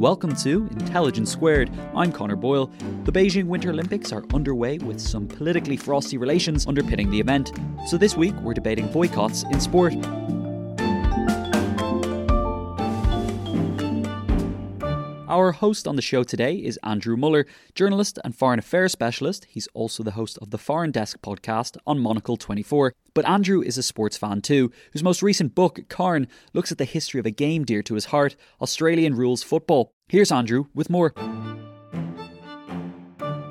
Welcome 0.00 0.34
to 0.36 0.66
Intelligence 0.70 1.30
Squared. 1.30 1.70
I'm 1.94 2.10
Connor 2.10 2.34
Boyle. 2.34 2.70
The 3.04 3.12
Beijing 3.12 3.44
Winter 3.44 3.68
Olympics 3.68 4.12
are 4.12 4.24
underway 4.32 4.78
with 4.78 4.98
some 4.98 5.28
politically 5.28 5.76
frosty 5.76 6.16
relations 6.16 6.66
underpinning 6.66 7.10
the 7.10 7.20
event. 7.20 7.52
So 7.86 7.98
this 7.98 8.16
week 8.16 8.34
we're 8.36 8.54
debating 8.54 8.90
boycotts 8.90 9.42
in 9.50 9.60
sport. 9.60 9.92
Our 15.30 15.52
host 15.52 15.86
on 15.86 15.94
the 15.94 16.02
show 16.02 16.24
today 16.24 16.56
is 16.56 16.76
Andrew 16.82 17.16
Mueller, 17.16 17.46
journalist 17.76 18.18
and 18.24 18.34
foreign 18.34 18.58
affairs 18.58 18.90
specialist. 18.90 19.46
He's 19.48 19.68
also 19.74 20.02
the 20.02 20.10
host 20.10 20.36
of 20.42 20.50
the 20.50 20.58
Foreign 20.58 20.90
Desk 20.90 21.20
podcast 21.22 21.76
on 21.86 22.00
Monocle 22.00 22.36
24. 22.36 22.94
But 23.14 23.28
Andrew 23.28 23.62
is 23.62 23.78
a 23.78 23.84
sports 23.84 24.16
fan 24.16 24.42
too, 24.42 24.72
whose 24.92 25.04
most 25.04 25.22
recent 25.22 25.54
book, 25.54 25.82
Carn, 25.88 26.26
looks 26.52 26.72
at 26.72 26.78
the 26.78 26.84
history 26.84 27.20
of 27.20 27.26
a 27.26 27.30
game 27.30 27.64
dear 27.64 27.80
to 27.80 27.94
his 27.94 28.06
heart 28.06 28.34
Australian 28.60 29.14
rules 29.14 29.44
football. 29.44 29.92
Here's 30.08 30.32
Andrew 30.32 30.64
with 30.74 30.90
more. 30.90 31.14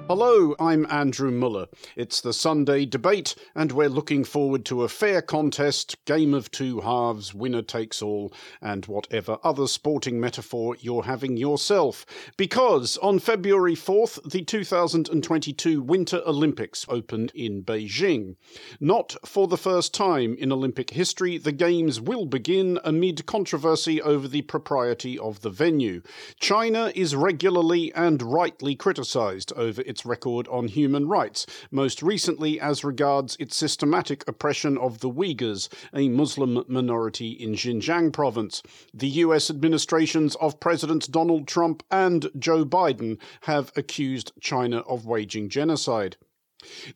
Hello, 0.09 0.55
I'm 0.59 0.87
Andrew 0.89 1.29
Mueller. 1.29 1.67
It's 1.95 2.19
the 2.19 2.33
Sunday 2.33 2.83
debate, 2.87 3.35
and 3.53 3.71
we're 3.71 3.89
looking 3.89 4.23
forward 4.23 4.65
to 4.65 4.81
a 4.81 4.89
fair 4.89 5.21
contest, 5.21 6.03
game 6.05 6.33
of 6.33 6.49
two 6.49 6.81
halves, 6.81 7.35
winner 7.35 7.61
takes 7.61 8.01
all, 8.01 8.33
and 8.59 8.87
whatever 8.87 9.37
other 9.43 9.67
sporting 9.67 10.19
metaphor 10.19 10.75
you're 10.79 11.03
having 11.03 11.37
yourself. 11.37 12.07
Because 12.37 12.97
on 13.03 13.19
February 13.19 13.75
4th, 13.75 14.27
the 14.31 14.41
2022 14.41 15.79
Winter 15.79 16.23
Olympics 16.25 16.87
opened 16.89 17.31
in 17.35 17.61
Beijing. 17.63 18.35
Not 18.79 19.15
for 19.23 19.47
the 19.47 19.57
first 19.57 19.93
time 19.93 20.35
in 20.39 20.51
Olympic 20.51 20.89
history, 20.89 21.37
the 21.37 21.51
Games 21.51 22.01
will 22.01 22.25
begin 22.25 22.79
amid 22.83 23.27
controversy 23.27 24.01
over 24.01 24.27
the 24.27 24.41
propriety 24.41 25.19
of 25.19 25.41
the 25.41 25.51
venue. 25.51 26.01
China 26.39 26.91
is 26.95 27.15
regularly 27.15 27.93
and 27.93 28.23
rightly 28.23 28.75
criticised 28.75 29.53
over 29.55 29.83
its 29.85 29.98
its 29.99 30.05
record 30.05 30.47
on 30.47 30.69
human 30.69 31.09
rights, 31.09 31.45
most 31.71 32.01
recently 32.01 32.57
as 32.57 32.85
regards 32.85 33.35
its 33.37 33.57
systematic 33.57 34.25
oppression 34.29 34.77
of 34.77 34.99
the 34.99 35.09
Uyghurs, 35.09 35.67
a 35.93 36.07
Muslim 36.07 36.63
minority 36.69 37.31
in 37.31 37.51
Xinjiang 37.51 38.13
province. 38.13 38.63
The 38.93 39.09
US 39.25 39.49
administrations 39.49 40.37
of 40.37 40.61
Presidents 40.61 41.05
Donald 41.05 41.49
Trump 41.49 41.83
and 41.91 42.29
Joe 42.39 42.63
Biden 42.63 43.17
have 43.41 43.73
accused 43.75 44.31
China 44.39 44.77
of 44.87 45.05
waging 45.05 45.49
genocide. 45.49 46.15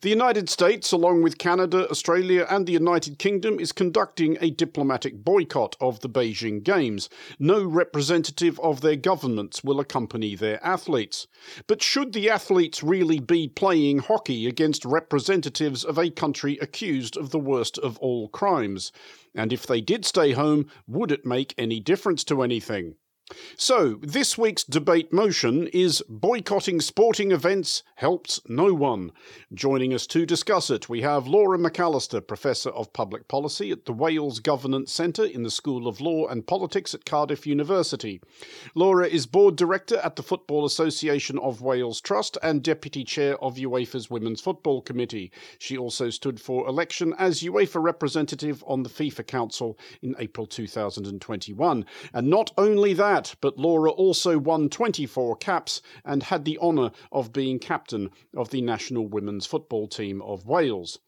The 0.02 0.10
United 0.10 0.50
States, 0.50 0.92
along 0.92 1.22
with 1.22 1.38
Canada, 1.38 1.88
Australia, 1.90 2.46
and 2.50 2.66
the 2.66 2.72
United 2.72 3.18
Kingdom, 3.18 3.58
is 3.58 3.72
conducting 3.72 4.36
a 4.40 4.50
diplomatic 4.50 5.24
boycott 5.24 5.74
of 5.80 6.00
the 6.00 6.08
Beijing 6.08 6.62
Games. 6.62 7.08
No 7.38 7.64
representative 7.64 8.60
of 8.60 8.82
their 8.82 8.96
governments 8.96 9.64
will 9.64 9.80
accompany 9.80 10.34
their 10.34 10.62
athletes. 10.62 11.26
But 11.66 11.82
should 11.82 12.12
the 12.12 12.28
athletes 12.28 12.82
really 12.82 13.20
be 13.20 13.48
playing 13.48 14.00
hockey 14.00 14.46
against 14.46 14.84
representatives 14.84 15.82
of 15.82 15.98
a 15.98 16.10
country 16.10 16.58
accused 16.60 17.16
of 17.16 17.30
the 17.30 17.38
worst 17.38 17.78
of 17.78 17.98
all 17.98 18.28
crimes? 18.28 18.92
And 19.34 19.52
if 19.52 19.66
they 19.66 19.80
did 19.80 20.04
stay 20.04 20.32
home, 20.32 20.66
would 20.86 21.10
it 21.10 21.24
make 21.24 21.54
any 21.56 21.80
difference 21.80 22.22
to 22.24 22.42
anything? 22.42 22.96
So, 23.56 24.00
this 24.02 24.36
week's 24.36 24.64
debate 24.64 25.10
motion 25.10 25.68
is 25.68 26.02
Boycotting 26.10 26.82
Sporting 26.82 27.32
Events 27.32 27.82
Helps 27.94 28.38
No 28.48 28.74
One. 28.74 29.12
Joining 29.54 29.94
us 29.94 30.06
to 30.08 30.26
discuss 30.26 30.68
it, 30.68 30.90
we 30.90 31.00
have 31.00 31.26
Laura 31.26 31.56
McAllister, 31.56 32.26
Professor 32.26 32.68
of 32.70 32.92
Public 32.92 33.26
Policy 33.26 33.70
at 33.70 33.86
the 33.86 33.94
Wales 33.94 34.40
Governance 34.40 34.92
Centre 34.92 35.24
in 35.24 35.42
the 35.42 35.50
School 35.50 35.88
of 35.88 36.02
Law 36.02 36.26
and 36.26 36.46
Politics 36.46 36.92
at 36.92 37.06
Cardiff 37.06 37.46
University. 37.46 38.20
Laura 38.74 39.06
is 39.06 39.24
Board 39.24 39.56
Director 39.56 39.96
at 40.04 40.16
the 40.16 40.22
Football 40.22 40.66
Association 40.66 41.38
of 41.38 41.62
Wales 41.62 42.02
Trust 42.02 42.36
and 42.42 42.62
Deputy 42.62 43.04
Chair 43.04 43.42
of 43.42 43.56
UEFA's 43.56 44.10
Women's 44.10 44.42
Football 44.42 44.82
Committee. 44.82 45.32
She 45.58 45.78
also 45.78 46.10
stood 46.10 46.38
for 46.38 46.68
election 46.68 47.14
as 47.18 47.42
UEFA 47.42 47.82
representative 47.82 48.62
on 48.66 48.82
the 48.82 48.90
FIFA 48.90 49.26
Council 49.26 49.78
in 50.02 50.14
April 50.18 50.46
2021. 50.46 51.86
And 52.12 52.28
not 52.28 52.50
only 52.58 52.92
that, 52.92 53.14
that, 53.24 53.36
but 53.40 53.58
Laura 53.58 53.90
also 53.90 54.38
won 54.38 54.68
24 54.68 55.36
caps 55.36 55.80
and 56.04 56.24
had 56.24 56.44
the 56.44 56.58
honour 56.58 56.90
of 57.10 57.32
being 57.32 57.58
captain 57.58 58.10
of 58.36 58.50
the 58.50 58.60
national 58.60 59.08
women's 59.08 59.46
football 59.46 59.88
team 59.88 60.20
of 60.22 60.46
Wales. 60.46 60.98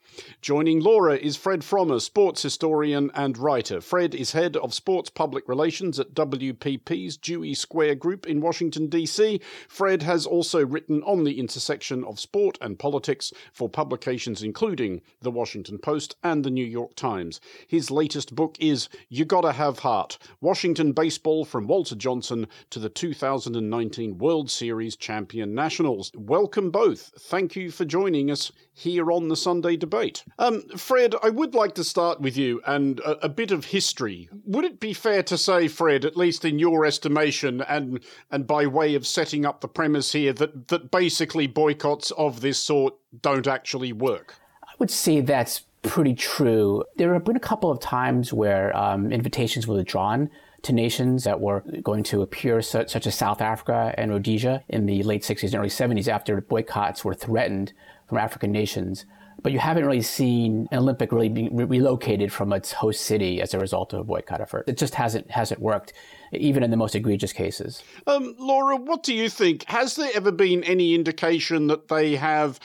Joining 0.40 0.80
Laura 0.80 1.16
is 1.16 1.36
Fred 1.36 1.60
Frommer, 1.60 2.00
sports 2.00 2.42
historian 2.42 3.10
and 3.12 3.36
writer. 3.36 3.80
Fred 3.80 4.14
is 4.14 4.32
head 4.32 4.56
of 4.56 4.72
sports 4.72 5.10
public 5.10 5.48
relations 5.48 5.98
at 5.98 6.14
WPP's 6.14 7.16
Dewey 7.16 7.54
Square 7.54 7.96
Group 7.96 8.24
in 8.24 8.40
Washington, 8.40 8.86
D.C. 8.86 9.40
Fred 9.68 10.04
has 10.04 10.24
also 10.24 10.64
written 10.64 11.02
on 11.02 11.24
the 11.24 11.40
intersection 11.40 12.04
of 12.04 12.20
sport 12.20 12.56
and 12.60 12.78
politics 12.78 13.32
for 13.52 13.68
publications 13.68 14.42
including 14.44 15.02
The 15.20 15.32
Washington 15.32 15.78
Post 15.78 16.14
and 16.22 16.44
The 16.44 16.50
New 16.50 16.64
York 16.64 16.94
Times. 16.94 17.40
His 17.66 17.90
latest 17.90 18.34
book 18.34 18.56
is 18.60 18.88
You 19.08 19.24
Gotta 19.24 19.52
Have 19.52 19.80
Heart 19.80 20.18
Washington 20.40 20.92
Baseball 20.92 21.44
from 21.44 21.66
Walter 21.66 21.95
Johnson 21.98 22.46
to 22.70 22.78
the 22.78 22.88
2019 22.88 24.18
World 24.18 24.50
Series 24.50 24.96
champion 24.96 25.54
Nationals. 25.54 26.10
Welcome 26.14 26.70
both. 26.70 27.12
Thank 27.18 27.56
you 27.56 27.70
for 27.70 27.84
joining 27.84 28.30
us 28.30 28.52
here 28.72 29.10
on 29.10 29.28
the 29.28 29.36
Sunday 29.36 29.76
debate. 29.76 30.22
Um, 30.38 30.62
Fred, 30.76 31.14
I 31.22 31.30
would 31.30 31.54
like 31.54 31.74
to 31.76 31.84
start 31.84 32.20
with 32.20 32.36
you 32.36 32.60
and 32.66 33.00
a, 33.00 33.24
a, 33.24 33.28
bit 33.28 33.50
of 33.50 33.64
history. 33.64 34.28
Would 34.44 34.64
it 34.64 34.80
be 34.80 34.92
fair 34.92 35.22
to 35.24 35.38
say, 35.38 35.66
Fred, 35.66 36.04
at 36.04 36.16
least 36.16 36.44
in 36.44 36.58
your 36.58 36.84
estimation, 36.84 37.62
and 37.62 38.00
and 38.30 38.46
by 38.46 38.66
way 38.66 38.94
of 38.94 39.06
setting 39.06 39.46
up 39.46 39.60
the 39.60 39.68
premise 39.68 40.12
here, 40.12 40.32
that 40.34 40.68
that 40.68 40.90
basically 40.90 41.46
boycotts 41.46 42.10
of 42.12 42.40
this 42.40 42.58
sort 42.58 42.94
don't 43.22 43.46
actually 43.46 43.92
work? 43.92 44.34
I 44.62 44.72
would 44.78 44.90
say 44.90 45.20
that's 45.20 45.62
pretty 45.82 46.14
true. 46.14 46.84
There 46.96 47.14
have 47.14 47.24
been 47.24 47.36
a 47.36 47.40
couple 47.40 47.70
of 47.70 47.80
times 47.80 48.32
where 48.32 48.76
um, 48.76 49.12
invitations 49.12 49.66
were 49.66 49.76
withdrawn 49.76 50.30
to 50.66 50.72
nations 50.72 51.24
that 51.24 51.40
were 51.40 51.64
going 51.82 52.02
to 52.04 52.22
appear, 52.22 52.60
such, 52.62 52.90
such 52.90 53.06
as 53.06 53.14
South 53.14 53.40
Africa 53.40 53.94
and 53.96 54.10
Rhodesia, 54.10 54.62
in 54.68 54.86
the 54.86 55.02
late 55.02 55.22
60s 55.22 55.44
and 55.44 55.54
early 55.56 55.68
70s 55.68 56.08
after 56.08 56.40
boycotts 56.40 57.04
were 57.04 57.14
threatened 57.14 57.72
from 58.08 58.18
African 58.18 58.52
nations. 58.52 59.06
But 59.42 59.52
you 59.52 59.58
haven't 59.58 59.84
really 59.84 60.02
seen 60.02 60.66
an 60.72 60.78
Olympic 60.78 61.12
really 61.12 61.28
being 61.28 61.54
re- 61.54 61.64
relocated 61.64 62.32
from 62.32 62.52
its 62.52 62.72
host 62.72 63.02
city 63.02 63.40
as 63.40 63.54
a 63.54 63.58
result 63.58 63.92
of 63.92 64.00
a 64.00 64.04
boycott 64.04 64.40
effort. 64.40 64.64
It 64.66 64.78
just 64.78 64.94
hasn't 64.94 65.30
hasn't 65.30 65.60
worked, 65.60 65.92
even 66.32 66.62
in 66.62 66.70
the 66.70 66.76
most 66.76 66.94
egregious 66.94 67.32
cases. 67.32 67.82
Um, 68.06 68.34
Laura, 68.38 68.76
what 68.76 69.02
do 69.02 69.14
you 69.14 69.28
think? 69.28 69.64
Has 69.68 69.94
there 69.94 70.10
ever 70.14 70.32
been 70.32 70.64
any 70.64 70.94
indication 70.94 71.66
that 71.66 71.88
they 71.88 72.16
have 72.16 72.58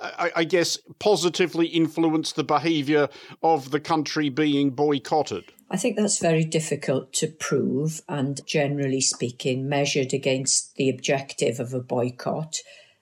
I, 0.00 0.32
I, 0.36 0.44
guess, 0.44 0.78
positively 0.98 1.66
influenced 1.66 2.36
the 2.36 2.44
behaviour 2.44 3.08
of 3.42 3.70
the 3.70 3.80
country 3.80 4.28
being 4.28 4.70
boycotted? 4.70 5.52
I 5.70 5.76
think 5.76 5.96
that's 5.96 6.18
very 6.18 6.44
difficult 6.44 7.12
to 7.14 7.28
prove, 7.28 8.00
and 8.08 8.40
generally 8.46 9.00
speaking, 9.00 9.68
measured 9.68 10.12
against 10.12 10.74
the 10.76 10.88
objective 10.88 11.60
of 11.60 11.74
a 11.74 11.80
boycott 11.80 12.60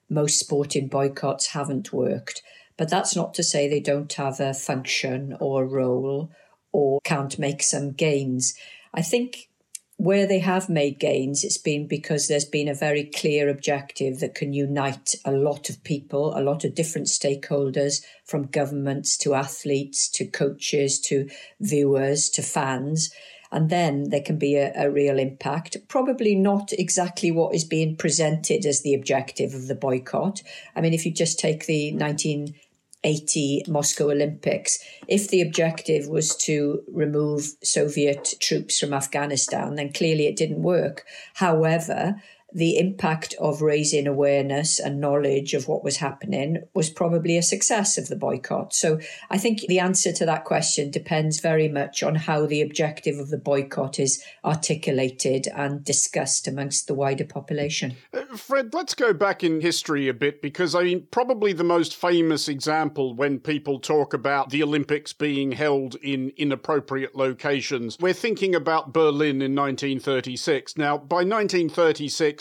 most 0.09 0.39
sporting 0.39 0.89
boycotts 0.89 1.49
haven't 1.49 1.93
worked. 1.93 2.43
But 2.77 2.91
that's 2.91 3.17
not 3.17 3.35
to 3.35 3.43
say 3.43 3.69
they 3.69 3.81
don't 3.81 4.13
have 4.15 4.41
a 4.41 4.55
function 4.55 5.37
or 5.41 5.63
a 5.63 5.67
role 5.67 6.31
or 6.73 7.01
can't 7.03 7.39
make 7.39 7.63
some 7.63 7.93
gains. 7.93 8.55
I 8.95 9.03
think 9.03 9.49
where 9.99 10.29
they 10.29 10.39
have 10.39 10.69
made 10.69 11.01
gains, 11.01 11.43
it's 11.43 11.59
been 11.59 11.89
because 11.89 12.29
there's 12.29 12.45
been 12.45 12.69
a 12.69 12.75
very 12.75 13.03
clear 13.03 13.49
objective 13.49 14.21
that 14.21 14.37
can 14.37 14.53
unite 14.53 15.17
a 15.25 15.33
lot 15.33 15.69
of 15.69 15.83
people, 15.83 16.39
a 16.39 16.41
lot 16.41 16.65
of 16.65 16.77
different 16.77 17.09
stakeholders, 17.09 18.01
from 18.25 18.47
governments 18.47 19.17
to 19.19 19.35
athletes 19.35 20.09
to 20.09 20.25
coaches 20.25 21.01
to 21.01 21.29
viewers 21.59 22.31
to 22.31 22.43
fans. 22.43 23.11
And 23.51 23.71
then 23.71 24.11
there 24.11 24.23
can 24.23 24.39
be 24.39 24.55
a, 24.55 24.73
a 24.77 24.89
real 24.89 25.19
impact. 25.19 25.77
Probably 25.89 26.37
not 26.37 26.73
exactly 26.73 27.33
what 27.33 27.57
is 27.57 27.65
being 27.65 27.97
presented 27.97 28.65
as 28.67 28.83
the 28.83 28.95
objective 28.95 29.53
of 29.53 29.67
the 29.67 29.75
boycott. 29.75 30.43
I 30.77 30.81
mean, 30.81 30.95
if 30.95 31.07
you 31.07 31.13
just 31.13 31.41
take 31.41 31.67
the 31.67 31.91
19 31.91 32.55
80 33.05 33.65
Moscow 33.69 34.11
Olympics, 34.11 34.79
if 35.07 35.29
the 35.29 35.41
objective 35.41 36.09
was 36.09 36.37
to 36.37 36.83
remove 36.93 37.53
Soviet 37.63 38.35
troops 38.41 38.79
from 38.79 38.93
Afghanistan, 38.93 39.77
then 39.77 39.93
clearly 39.93 40.27
it 40.27 40.37
didn't 40.37 40.63
work. 40.63 41.05
However, 41.35 42.21
the 42.53 42.79
impact 42.79 43.35
of 43.39 43.61
raising 43.61 44.07
awareness 44.07 44.81
and 44.81 45.01
knowledge 45.01 45.53
of 45.53 45.69
what 45.69 45.85
was 45.85 45.99
happening 45.99 46.63
was 46.73 46.89
probably 46.89 47.37
a 47.37 47.43
success 47.43 47.99
of 47.99 48.09
the 48.09 48.17
boycott. 48.17 48.73
So 48.73 48.99
I 49.31 49.37
think 49.37 49.61
the 49.61 49.81
answer 49.81 50.13
to 50.13 50.25
that 50.27 50.45
question 50.45 50.91
depends 50.91 51.41
very 51.41 51.69
much 51.69 52.03
on 52.03 52.15
how 52.15 52.47
the 52.47 52.63
objective 52.63 53.19
of 53.19 53.29
the 53.29 53.37
boycott 53.37 53.99
is 53.99 54.23
articulated 54.45 55.47
and 55.55 55.85
discussed 55.85 56.49
amongst 56.49 56.87
the 56.87 56.95
wider 56.95 57.27
population. 57.27 57.97
Uh, 58.15 58.25
Fred, 58.37 58.73
let's 58.73 58.95
go 58.95 59.13
back 59.13 59.45
in 59.45 59.61
history 59.61 60.09
a 60.09 60.15
bit 60.15 60.41
because 60.41 60.75
I 60.75 60.85
mean, 60.85 61.07
probably 61.11 61.53
the 61.53 61.65
most 61.65 61.97
famous 61.97 62.49
example 62.49 63.15
when 63.15 63.41
people 63.41 63.79
talk 63.79 64.15
about 64.15 64.49
the 64.51 64.63
Olympics 64.63 65.13
being 65.13 65.53
held 65.53 65.97
in 65.97 66.33
inappropriate 66.39 67.15
locations, 67.15 67.99
we're 68.01 68.15
thinking 68.15 68.55
about 68.55 68.95
Berlin 68.95 69.43
in 69.43 69.55
1936. 69.55 70.79
Now, 70.79 70.97
by 70.97 71.17
1936, 71.17 72.38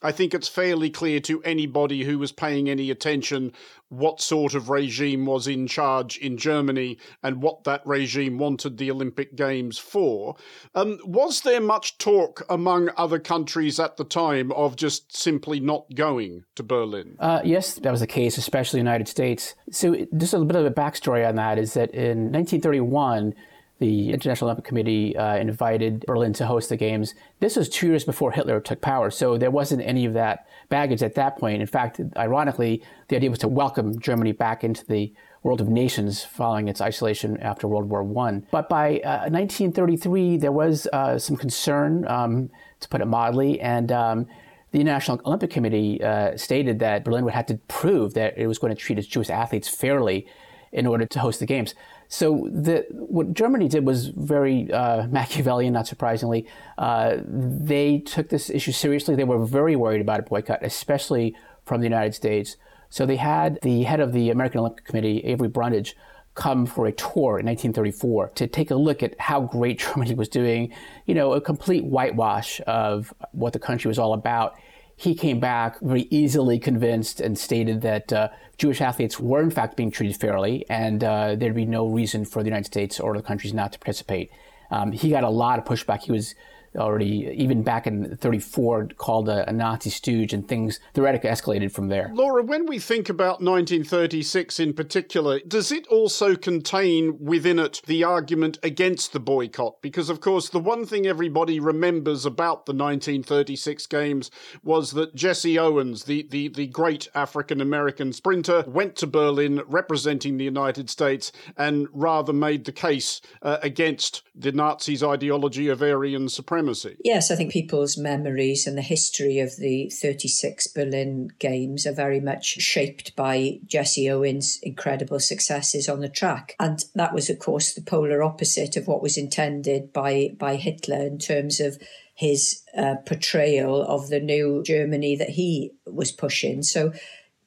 I 0.00 0.12
think 0.12 0.32
it's 0.32 0.46
fairly 0.46 0.90
clear 0.90 1.18
to 1.20 1.42
anybody 1.42 2.04
who 2.04 2.20
was 2.20 2.30
paying 2.30 2.68
any 2.68 2.90
attention 2.90 3.52
what 3.88 4.20
sort 4.20 4.54
of 4.54 4.68
regime 4.68 5.26
was 5.26 5.48
in 5.48 5.66
charge 5.66 6.18
in 6.18 6.36
Germany 6.36 6.98
and 7.22 7.42
what 7.42 7.64
that 7.64 7.84
regime 7.84 8.38
wanted 8.38 8.76
the 8.76 8.90
Olympic 8.92 9.34
Games 9.34 9.76
for. 9.76 10.36
Um, 10.74 11.00
was 11.04 11.40
there 11.40 11.60
much 11.60 11.98
talk 11.98 12.44
among 12.48 12.90
other 12.96 13.18
countries 13.18 13.80
at 13.80 13.96
the 13.96 14.04
time 14.04 14.52
of 14.52 14.76
just 14.76 15.16
simply 15.16 15.58
not 15.58 15.92
going 15.94 16.44
to 16.54 16.62
Berlin? 16.62 17.16
Uh, 17.18 17.40
yes, 17.42 17.74
that 17.74 17.90
was 17.90 18.00
the 18.00 18.06
case, 18.06 18.38
especially 18.38 18.78
the 18.78 18.84
United 18.84 19.08
States. 19.08 19.54
So, 19.72 19.94
just 20.16 20.32
a 20.32 20.38
little 20.38 20.44
bit 20.44 20.56
of 20.56 20.66
a 20.66 20.70
backstory 20.70 21.26
on 21.26 21.34
that 21.36 21.58
is 21.58 21.74
that 21.74 21.90
in 21.92 22.30
1931, 22.30 23.34
the 23.78 24.12
International 24.12 24.48
Olympic 24.48 24.64
Committee 24.64 25.16
uh, 25.16 25.36
invited 25.36 26.04
Berlin 26.06 26.32
to 26.34 26.46
host 26.46 26.68
the 26.68 26.76
games. 26.76 27.14
This 27.40 27.56
was 27.56 27.68
two 27.68 27.86
years 27.88 28.04
before 28.04 28.32
Hitler 28.32 28.60
took 28.60 28.80
power, 28.80 29.10
so 29.10 29.38
there 29.38 29.50
wasn't 29.50 29.82
any 29.82 30.04
of 30.04 30.14
that 30.14 30.48
baggage 30.68 31.02
at 31.02 31.14
that 31.14 31.38
point. 31.38 31.60
In 31.60 31.66
fact, 31.66 32.00
ironically, 32.16 32.82
the 33.08 33.16
idea 33.16 33.30
was 33.30 33.38
to 33.40 33.48
welcome 33.48 33.98
Germany 34.00 34.32
back 34.32 34.64
into 34.64 34.84
the 34.86 35.12
world 35.42 35.60
of 35.60 35.68
nations 35.68 36.24
following 36.24 36.66
its 36.66 36.80
isolation 36.80 37.38
after 37.38 37.68
World 37.68 37.88
War 37.88 38.02
I. 38.26 38.42
But 38.50 38.68
by 38.68 38.98
uh, 38.98 39.30
1933, 39.30 40.38
there 40.38 40.52
was 40.52 40.88
uh, 40.92 41.18
some 41.18 41.36
concern, 41.36 42.06
um, 42.08 42.50
to 42.80 42.88
put 42.88 43.00
it 43.00 43.06
mildly, 43.06 43.60
and 43.60 43.92
um, 43.92 44.26
the 44.72 44.80
International 44.80 45.20
Olympic 45.24 45.50
Committee 45.50 46.02
uh, 46.02 46.36
stated 46.36 46.80
that 46.80 47.04
Berlin 47.04 47.24
would 47.24 47.34
have 47.34 47.46
to 47.46 47.54
prove 47.68 48.14
that 48.14 48.36
it 48.36 48.46
was 48.46 48.58
going 48.58 48.74
to 48.74 48.80
treat 48.80 48.98
its 48.98 49.08
Jewish 49.08 49.30
athletes 49.30 49.68
fairly 49.68 50.26
in 50.72 50.86
order 50.86 51.06
to 51.06 51.20
host 51.20 51.40
the 51.40 51.46
games. 51.46 51.74
So 52.08 52.48
the, 52.50 52.86
what 52.90 53.34
Germany 53.34 53.68
did 53.68 53.84
was 53.84 54.08
very 54.08 54.72
uh, 54.72 55.06
Machiavellian, 55.08 55.74
not 55.74 55.86
surprisingly. 55.86 56.46
Uh, 56.78 57.18
they 57.26 57.98
took 57.98 58.30
this 58.30 58.48
issue 58.48 58.72
seriously. 58.72 59.14
They 59.14 59.24
were 59.24 59.44
very 59.44 59.76
worried 59.76 60.00
about 60.00 60.20
a 60.20 60.22
boycott, 60.22 60.60
especially 60.62 61.36
from 61.64 61.80
the 61.80 61.86
United 61.86 62.14
States. 62.14 62.56
So 62.88 63.04
they 63.04 63.16
had 63.16 63.58
the 63.62 63.82
head 63.82 64.00
of 64.00 64.12
the 64.12 64.30
American 64.30 64.60
Olympic 64.60 64.86
Committee, 64.86 65.20
Avery 65.24 65.48
Brundage, 65.48 65.94
come 66.34 66.66
for 66.66 66.86
a 66.86 66.92
tour 66.92 67.40
in 67.40 67.46
1934 67.46 68.30
to 68.36 68.46
take 68.46 68.70
a 68.70 68.74
look 68.74 69.02
at 69.02 69.20
how 69.20 69.40
great 69.40 69.78
Germany 69.94 70.14
was 70.14 70.28
doing, 70.28 70.72
you 71.04 71.14
know, 71.14 71.32
a 71.32 71.40
complete 71.40 71.84
whitewash 71.84 72.60
of 72.66 73.12
what 73.32 73.52
the 73.52 73.58
country 73.58 73.88
was 73.88 73.98
all 73.98 74.14
about 74.14 74.56
he 74.98 75.14
came 75.14 75.38
back 75.38 75.78
very 75.80 76.08
easily 76.10 76.58
convinced 76.58 77.20
and 77.20 77.38
stated 77.38 77.82
that 77.82 78.12
uh, 78.12 78.28
Jewish 78.56 78.80
athletes 78.80 79.20
were 79.20 79.40
in 79.40 79.50
fact 79.50 79.76
being 79.76 79.92
treated 79.92 80.18
fairly 80.18 80.66
and 80.68 81.04
uh, 81.04 81.36
there'd 81.36 81.54
be 81.54 81.64
no 81.64 81.86
reason 81.86 82.24
for 82.24 82.42
the 82.42 82.48
United 82.48 82.66
States 82.66 82.98
or 82.98 83.16
the 83.16 83.22
countries 83.22 83.54
not 83.54 83.72
to 83.72 83.78
participate. 83.78 84.32
Um, 84.72 84.90
he 84.90 85.10
got 85.10 85.22
a 85.22 85.30
lot 85.30 85.60
of 85.60 85.64
pushback. 85.64 86.02
He 86.02 86.10
was 86.10 86.34
already, 86.76 87.34
even 87.36 87.62
back 87.62 87.86
in 87.86 88.16
34, 88.16 88.88
called 88.96 89.28
a, 89.28 89.48
a, 89.48 89.52
Nazi 89.52 89.90
stooge, 89.90 90.32
and 90.32 90.46
things, 90.46 90.78
the 90.94 91.02
rhetoric 91.02 91.24
escalated 91.24 91.72
from 91.72 91.88
there. 91.88 92.10
Laura, 92.14 92.42
when 92.42 92.66
we 92.66 92.78
think 92.78 93.08
about 93.08 93.40
1936 93.40 94.60
in 94.60 94.72
particular, 94.72 95.40
does 95.40 95.72
it 95.72 95.86
also 95.88 96.36
contain 96.36 97.18
within 97.18 97.58
it 97.58 97.80
the 97.86 98.04
argument 98.04 98.58
against 98.62 99.12
the 99.12 99.20
boycott? 99.20 99.80
Because, 99.82 100.10
of 100.10 100.20
course, 100.20 100.48
the 100.48 100.58
one 100.58 100.84
thing 100.84 101.06
everybody 101.06 101.58
remembers 101.58 102.26
about 102.26 102.66
the 102.66 102.72
1936 102.72 103.86
games 103.86 104.30
was 104.62 104.92
that 104.92 105.14
Jesse 105.14 105.58
Owens, 105.58 106.04
the, 106.04 106.26
the, 106.30 106.48
the 106.48 106.66
great 106.66 107.08
African 107.14 107.60
American 107.60 108.12
sprinter, 108.12 108.64
went 108.66 108.96
to 108.96 109.06
Berlin 109.06 109.62
representing 109.66 110.36
the 110.36 110.44
United 110.44 110.90
States 110.90 111.32
and 111.56 111.88
rather 111.92 112.32
made 112.32 112.64
the 112.64 112.72
case 112.72 113.20
uh, 113.42 113.58
against 113.62 114.22
the 114.34 114.52
Nazis' 114.52 115.02
ideology 115.02 115.68
of 115.68 115.82
Aryan 115.82 116.28
supremacy 116.28 116.57
supremacy. 116.58 116.96
Yes, 117.04 117.30
I 117.30 117.36
think 117.36 117.52
people's 117.52 117.96
memories 117.96 118.66
and 118.66 118.76
the 118.76 118.82
history 118.82 119.38
of 119.38 119.56
the 119.56 119.90
36 119.90 120.66
Berlin 120.68 121.30
Games 121.38 121.86
are 121.86 121.92
very 121.92 122.20
much 122.20 122.46
shaped 122.60 123.14
by 123.16 123.60
Jesse 123.66 124.10
Owens' 124.10 124.58
incredible 124.62 125.20
successes 125.20 125.88
on 125.88 126.00
the 126.00 126.08
track. 126.08 126.54
And 126.58 126.84
that 126.94 127.14
was, 127.14 127.30
of 127.30 127.38
course, 127.38 127.74
the 127.74 127.82
polar 127.82 128.22
opposite 128.22 128.76
of 128.76 128.86
what 128.86 129.02
was 129.02 129.16
intended 129.16 129.92
by, 129.92 130.30
by 130.38 130.56
Hitler 130.56 131.06
in 131.06 131.18
terms 131.18 131.60
of 131.60 131.78
his 132.14 132.62
uh, 132.76 132.96
portrayal 133.06 133.82
of 133.82 134.08
the 134.08 134.20
new 134.20 134.62
Germany 134.64 135.14
that 135.16 135.30
he 135.30 135.72
was 135.86 136.10
pushing. 136.10 136.62
So 136.62 136.92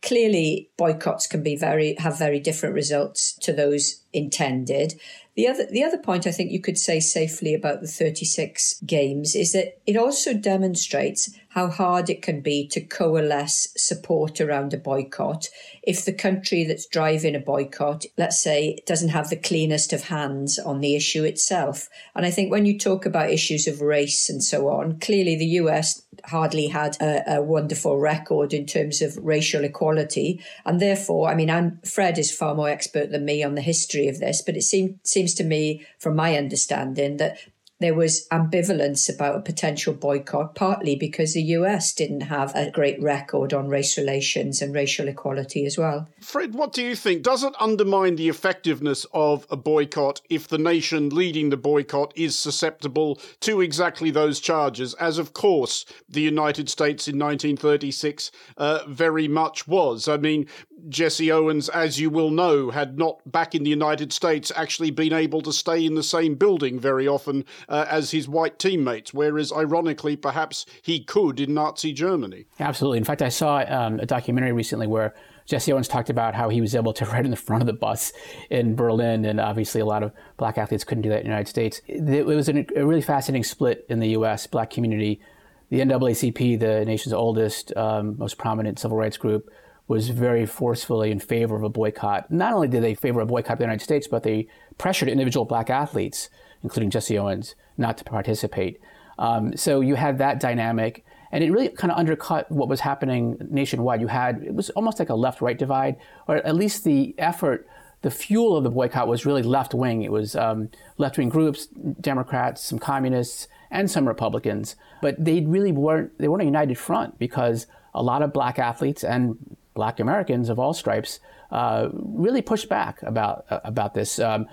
clearly 0.01 0.69
boycotts 0.77 1.27
can 1.27 1.43
be 1.43 1.55
very 1.55 1.95
have 1.99 2.17
very 2.17 2.39
different 2.39 2.73
results 2.73 3.37
to 3.41 3.53
those 3.53 4.01
intended 4.13 4.99
the 5.35 5.47
other, 5.47 5.65
the 5.65 5.83
other 5.83 5.97
point 5.97 6.27
I 6.27 6.31
think 6.31 6.51
you 6.51 6.61
could 6.61 6.77
say 6.77 6.99
safely 6.99 7.53
about 7.53 7.81
the 7.81 7.87
36 7.87 8.81
games 8.85 9.35
is 9.35 9.53
that 9.53 9.79
it 9.85 9.95
also 9.95 10.33
demonstrates 10.33 11.29
how 11.53 11.67
hard 11.69 12.09
it 12.09 12.21
can 12.21 12.41
be 12.41 12.65
to 12.67 12.79
coalesce 12.79 13.67
support 13.75 14.39
around 14.39 14.73
a 14.73 14.77
boycott 14.77 15.49
if 15.83 16.05
the 16.05 16.13
country 16.13 16.63
that's 16.63 16.85
driving 16.85 17.35
a 17.35 17.39
boycott, 17.39 18.05
let's 18.17 18.41
say, 18.41 18.77
doesn't 18.85 19.09
have 19.09 19.29
the 19.29 19.35
cleanest 19.35 19.91
of 19.91 20.03
hands 20.03 20.59
on 20.59 20.79
the 20.79 20.95
issue 20.95 21.23
itself. 21.23 21.89
And 22.15 22.25
I 22.25 22.31
think 22.31 22.51
when 22.51 22.65
you 22.65 22.77
talk 22.77 23.05
about 23.05 23.31
issues 23.31 23.67
of 23.67 23.81
race 23.81 24.29
and 24.29 24.43
so 24.43 24.69
on, 24.69 24.99
clearly 24.99 25.35
the 25.35 25.45
US 25.45 26.03
hardly 26.25 26.67
had 26.67 26.97
a, 27.01 27.35
a 27.37 27.41
wonderful 27.41 27.97
record 27.97 28.53
in 28.53 28.65
terms 28.65 29.01
of 29.01 29.17
racial 29.17 29.63
equality. 29.63 30.39
And 30.65 30.79
therefore, 30.79 31.29
I 31.29 31.35
mean, 31.35 31.49
I'm, 31.49 31.79
Fred 31.83 32.17
is 32.17 32.35
far 32.35 32.53
more 32.53 32.69
expert 32.69 33.11
than 33.11 33.25
me 33.25 33.43
on 33.43 33.55
the 33.55 33.61
history 33.61 34.07
of 34.07 34.19
this, 34.19 34.41
but 34.41 34.55
it 34.55 34.63
seems 34.63 34.99
seems 35.03 35.33
to 35.35 35.43
me, 35.43 35.85
from 35.99 36.15
my 36.15 36.37
understanding, 36.37 37.17
that 37.17 37.37
there 37.81 37.93
was 37.93 38.27
ambivalence 38.29 39.13
about 39.13 39.35
a 39.35 39.41
potential 39.41 39.93
boycott, 39.93 40.55
partly 40.55 40.95
because 40.95 41.33
the 41.33 41.41
US 41.41 41.93
didn't 41.93 42.21
have 42.21 42.55
a 42.55 42.71
great 42.71 43.01
record 43.01 43.53
on 43.53 43.67
race 43.67 43.97
relations 43.97 44.61
and 44.61 44.73
racial 44.73 45.07
equality 45.07 45.65
as 45.65 45.77
well. 45.77 46.07
Fred, 46.21 46.53
what 46.53 46.73
do 46.73 46.83
you 46.83 46.95
think? 46.95 47.23
Does 47.23 47.43
it 47.43 47.53
undermine 47.59 48.15
the 48.15 48.29
effectiveness 48.29 49.05
of 49.13 49.45
a 49.49 49.57
boycott 49.57 50.21
if 50.29 50.47
the 50.47 50.57
nation 50.57 51.09
leading 51.09 51.49
the 51.49 51.57
boycott 51.57 52.13
is 52.15 52.37
susceptible 52.37 53.19
to 53.41 53.61
exactly 53.61 54.11
those 54.11 54.39
charges, 54.39 54.93
as 54.95 55.17
of 55.17 55.33
course 55.33 55.85
the 56.07 56.21
United 56.21 56.69
States 56.69 57.07
in 57.07 57.17
1936 57.17 58.31
uh, 58.57 58.79
very 58.87 59.27
much 59.27 59.67
was? 59.67 60.07
I 60.07 60.17
mean, 60.17 60.47
Jesse 60.89 61.31
Owens, 61.31 61.69
as 61.69 61.99
you 61.99 62.09
will 62.09 62.31
know, 62.31 62.71
had 62.71 62.97
not 62.97 63.19
back 63.29 63.55
in 63.55 63.63
the 63.63 63.69
United 63.69 64.11
States 64.13 64.51
actually 64.55 64.91
been 64.91 65.13
able 65.13 65.41
to 65.41 65.53
stay 65.53 65.85
in 65.85 65.95
the 65.95 66.03
same 66.03 66.35
building 66.35 66.79
very 66.79 67.07
often 67.07 67.45
uh, 67.69 67.85
as 67.89 68.11
his 68.11 68.27
white 68.27 68.59
teammates, 68.59 69.13
whereas 69.13 69.51
ironically, 69.51 70.15
perhaps 70.15 70.65
he 70.81 71.03
could 71.03 71.39
in 71.39 71.53
Nazi 71.53 71.93
Germany. 71.93 72.45
Absolutely. 72.59 72.97
In 72.97 73.03
fact, 73.03 73.21
I 73.21 73.29
saw 73.29 73.63
um, 73.67 73.99
a 73.99 74.05
documentary 74.05 74.51
recently 74.51 74.87
where 74.87 75.13
Jesse 75.45 75.71
Owens 75.73 75.87
talked 75.87 76.09
about 76.09 76.35
how 76.35 76.49
he 76.49 76.61
was 76.61 76.75
able 76.75 76.93
to 76.93 77.05
ride 77.11 77.25
in 77.25 77.31
the 77.31 77.37
front 77.37 77.61
of 77.61 77.67
the 77.67 77.73
bus 77.73 78.13
in 78.49 78.75
Berlin, 78.75 79.25
and 79.25 79.39
obviously 79.39 79.81
a 79.81 79.85
lot 79.85 80.03
of 80.03 80.11
black 80.37 80.57
athletes 80.57 80.83
couldn't 80.83 81.01
do 81.01 81.09
that 81.09 81.19
in 81.19 81.23
the 81.23 81.29
United 81.29 81.47
States. 81.47 81.81
It 81.87 82.25
was 82.25 82.49
a 82.49 82.65
really 82.75 83.01
fascinating 83.01 83.43
split 83.43 83.85
in 83.89 83.99
the 83.99 84.09
U.S. 84.09 84.47
black 84.47 84.69
community. 84.69 85.21
The 85.69 85.79
NAACP, 85.79 86.59
the 86.59 86.83
nation's 86.83 87.13
oldest, 87.13 87.75
um, 87.77 88.17
most 88.17 88.37
prominent 88.37 88.77
civil 88.77 88.97
rights 88.97 89.17
group, 89.17 89.49
was 89.91 90.07
very 90.07 90.45
forcefully 90.45 91.11
in 91.11 91.19
favor 91.19 91.53
of 91.53 91.63
a 91.63 91.69
boycott. 91.69 92.31
Not 92.31 92.53
only 92.53 92.69
did 92.69 92.81
they 92.81 92.95
favor 92.95 93.19
a 93.19 93.25
boycott 93.25 93.51
of 93.51 93.57
the 93.57 93.65
United 93.65 93.83
States, 93.83 94.07
but 94.07 94.23
they 94.23 94.47
pressured 94.77 95.09
individual 95.09 95.45
black 95.45 95.69
athletes, 95.69 96.29
including 96.63 96.89
Jesse 96.89 97.17
Owens, 97.17 97.55
not 97.77 97.97
to 97.97 98.05
participate. 98.05 98.79
Um, 99.19 99.57
so 99.57 99.81
you 99.81 99.95
had 99.95 100.17
that 100.19 100.39
dynamic. 100.39 101.03
And 101.33 101.43
it 101.43 101.51
really 101.51 101.67
kind 101.67 101.91
of 101.91 101.97
undercut 101.97 102.49
what 102.49 102.69
was 102.69 102.79
happening 102.79 103.35
nationwide. 103.49 103.99
You 103.99 104.07
had, 104.07 104.41
it 104.43 104.53
was 104.53 104.69
almost 104.69 104.97
like 104.97 105.09
a 105.09 105.13
left 105.13 105.41
right 105.41 105.57
divide, 105.57 105.97
or 106.25 106.37
at 106.37 106.55
least 106.55 106.85
the 106.85 107.13
effort 107.17 107.67
the 108.01 108.11
fuel 108.11 108.57
of 108.57 108.63
the 108.63 108.69
boycott 108.69 109.09
was 109.09 109.25
really 109.25 109.43
left 109.43 109.73
wing. 109.73 110.03
It 110.03 110.11
was 110.11 110.35
um, 110.35 110.69
left 110.97 111.17
wing 111.17 111.29
groups, 111.29 111.67
Democrats, 111.99 112.61
some 112.61 112.79
communists, 112.79 113.49
and 113.69 113.91
some 113.91 114.07
Republicans. 114.07 114.75
But 115.01 115.23
they 115.23 115.41
really 115.41 115.71
weren't 115.73 116.17
they 116.17 116.27
weren't 116.27 116.41
a 116.41 116.45
united 116.45 116.77
front 116.77 117.19
because 117.19 117.67
a 117.93 118.01
lot 118.01 118.21
of 118.21 118.33
black 118.33 118.57
athletes 118.57 119.03
and 119.03 119.37
black 119.73 119.99
Americans 119.99 120.49
of 120.49 120.59
all 120.59 120.73
stripes 120.73 121.19
uh, 121.51 121.89
really 121.93 122.41
pushed 122.41 122.69
back 122.69 123.01
about 123.03 123.45
uh, 123.49 123.59
about 123.63 123.93
this. 123.93 124.19
Um, 124.19 124.47